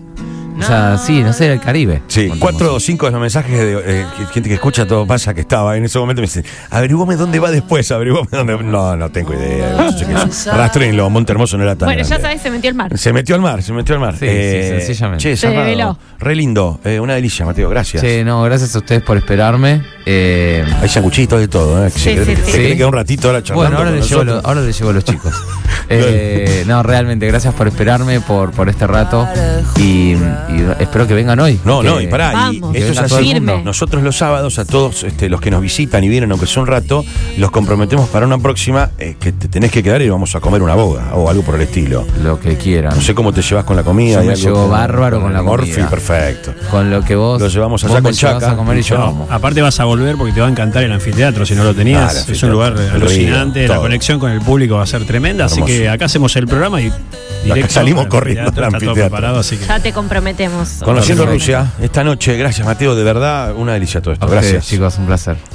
O 0.59 0.63
sea, 0.63 0.97
sí, 0.97 1.21
no 1.23 1.31
sé, 1.33 1.45
era 1.45 1.53
el 1.53 1.59
Caribe. 1.61 2.01
Sí, 2.07 2.29
cuatro 2.39 2.73
o 2.75 2.79
cinco 2.79 3.05
de 3.05 3.11
los 3.13 3.21
mensajes 3.21 3.57
de 3.57 3.81
eh, 4.01 4.05
gente 4.33 4.49
que 4.49 4.55
escucha 4.55 4.85
todo 4.85 5.05
pasa 5.07 5.33
que 5.33 5.41
estaba 5.41 5.77
en 5.77 5.85
ese 5.85 5.97
momento 5.99 6.21
me 6.21 6.27
dicen, 6.27 6.43
averiguame 6.69 7.15
dónde 7.15 7.39
va 7.39 7.49
después, 7.51 7.89
averiguame 7.91 8.27
dónde. 8.31 8.57
No, 8.63 8.95
no 8.95 9.09
tengo 9.09 9.33
idea. 9.33 9.75
Rastrenlo, 10.53 11.09
Monte 11.09 11.31
Hermoso 11.31 11.57
no 11.57 11.63
era 11.63 11.75
tan 11.75 11.87
Bueno, 11.87 12.01
ya 12.03 12.07
grande. 12.09 12.23
sabes, 12.27 12.41
se 12.41 12.51
metió 12.51 12.69
el 12.69 12.75
mar. 12.75 12.97
Se 12.97 13.13
metió 13.13 13.35
al 13.35 13.41
mar, 13.41 13.63
se 13.63 13.73
metió 13.73 13.95
al 13.95 14.01
mar. 14.01 14.15
Sí, 14.17 14.27
sí, 14.27 14.85
sencillamente. 14.85 15.23
Che, 15.23 15.35
Se 15.37 15.47
zarpado. 15.47 15.65
develó. 15.65 15.97
Re 16.19 16.35
lindo, 16.35 16.79
eh, 16.83 16.99
una 16.99 17.15
delicia, 17.15 17.45
Mateo, 17.45 17.69
gracias. 17.69 18.01
Che, 18.03 18.23
no, 18.23 18.41
gracias 18.43 18.75
a 18.75 18.79
ustedes 18.79 19.01
por 19.01 19.17
esperarme. 19.17 19.81
Eh, 20.05 20.65
Hay 20.81 20.89
sanguchitos 20.89 21.39
de 21.39 21.47
todo, 21.47 21.85
¿eh? 21.85 21.89
Sí, 21.89 22.17
sí, 22.25 22.35
sí. 22.45 22.51
quedar 22.75 22.87
un 22.87 22.93
ratito 22.93 23.27
ahora 23.27 23.43
charlando 23.43 23.61
bueno, 23.69 23.77
ahora 23.77 23.89
con 23.91 23.99
les, 23.99 24.09
llevo 24.09 24.23
nosotros. 24.23 24.43
lo- 24.43 24.49
ahora 24.49 24.61
les 24.67 24.77
llevo 24.77 24.89
a 24.89 24.93
los 24.93 25.03
chicos. 25.03 25.33
Eh, 25.91 26.65
no, 26.67 26.83
realmente, 26.83 27.25
gracias 27.25 27.51
por 27.55 27.67
esperarme, 27.67 28.21
por, 28.21 28.51
por 28.51 28.69
este 28.69 28.85
rato. 28.85 29.27
Y, 29.77 30.13
y 30.55 30.81
espero 30.81 31.07
que 31.07 31.13
vengan 31.13 31.39
hoy. 31.39 31.59
No, 31.63 31.81
que- 31.81 31.87
no, 31.87 32.01
y 32.01 32.07
pará, 32.07 32.49
y 32.51 32.57
esto 32.77 32.91
es 32.91 32.97
así. 32.99 33.15
Firme. 33.23 33.61
Nosotros 33.63 34.03
los 34.03 34.17
sábados, 34.17 34.59
a 34.59 34.65
todos 34.65 35.03
este, 35.03 35.29
los 35.29 35.41
que 35.41 35.51
nos 35.51 35.61
visitan 35.61 36.03
y 36.03 36.09
vienen, 36.09 36.31
aunque 36.31 36.47
sea 36.47 36.61
un 36.61 36.67
rato, 36.67 37.05
los 37.37 37.51
comprometemos 37.51 38.07
para 38.09 38.25
una 38.25 38.37
próxima 38.37 38.91
eh, 38.99 39.15
que 39.19 39.31
te 39.31 39.47
tenés 39.47 39.71
que 39.71 39.83
quedar 39.83 40.01
y 40.01 40.09
vamos 40.09 40.35
a 40.35 40.39
comer 40.39 40.61
una 40.61 40.75
boga 40.75 41.13
o 41.13 41.29
algo 41.29 41.43
por 41.43 41.55
el 41.55 41.61
estilo. 41.61 42.05
Lo 42.23 42.39
que 42.39 42.55
quieran. 42.57 42.95
No 42.95 43.01
sé 43.01 43.13
cómo 43.15 43.31
te 43.33 43.41
llevas 43.41 43.65
con 43.65 43.75
la 43.75 43.83
comida. 43.83 44.21
Yo 44.21 44.27
me 44.29 44.35
llevo 44.35 44.67
bárbaro 44.69 45.21
con 45.21 45.33
la 45.33 45.41
Morphy, 45.41 45.71
comida. 45.71 45.89
perfecto. 45.89 46.53
Con 46.71 46.89
lo 46.89 47.03
que 47.03 47.15
vos. 47.15 47.41
Lo 47.41 47.47
llevamos 47.47 47.83
allá 47.83 47.93
vos 47.95 48.01
con 48.03 48.13
Chaca. 48.13 48.51
a 48.51 48.55
comer 48.55 48.77
y 48.77 48.81
yo 48.81 48.97
No. 48.97 49.27
Aparte 49.29 49.61
vas 49.61 49.79
a 49.79 49.85
volver 49.85 50.15
porque 50.15 50.33
te 50.33 50.41
va 50.41 50.47
a 50.47 50.49
encantar 50.49 50.83
el 50.83 50.91
anfiteatro 50.91 51.45
si 51.45 51.55
no 51.55 51.63
lo 51.63 51.69
Ah, 51.71 51.73
tenías. 51.73 52.27
el 52.27 52.33
es 52.35 52.43
un 52.43 52.51
lugar 52.51 52.73
alucinante, 52.93 53.59
río, 53.61 53.73
la 53.73 53.77
conexión 53.79 54.19
con 54.19 54.31
el 54.31 54.41
público 54.41 54.75
va 54.75 54.83
a 54.83 54.87
ser 54.87 55.05
tremenda, 55.05 55.45
así 55.45 55.61
que 55.63 55.87
acá 55.89 56.05
hacemos 56.05 56.35
el 56.35 56.47
programa 56.47 56.81
y 56.81 56.91
directo 57.43 57.73
salimos 57.73 58.03
al 58.03 58.09
corriendo 58.09 58.51
al 58.55 58.63
anfiteatro. 58.65 58.93
preparado, 58.93 59.39
así 59.39 59.57
que 59.57 59.65
Ya 59.65 59.79
te 59.79 59.93
Conociendo. 60.83 61.25
Rusia, 61.25 61.73
esta 61.81 62.03
noche, 62.03 62.37
gracias 62.37 62.65
Mateo, 62.65 62.95
de 62.95 63.03
verdad, 63.03 63.53
una 63.55 63.73
delicia 63.73 64.01
todo 64.01 64.13
esto. 64.13 64.25
A 64.25 64.29
ustedes, 64.29 64.51
Gracias. 64.53 64.67
chicos, 64.69 64.97
un 64.97 65.05
placer. 65.05 65.35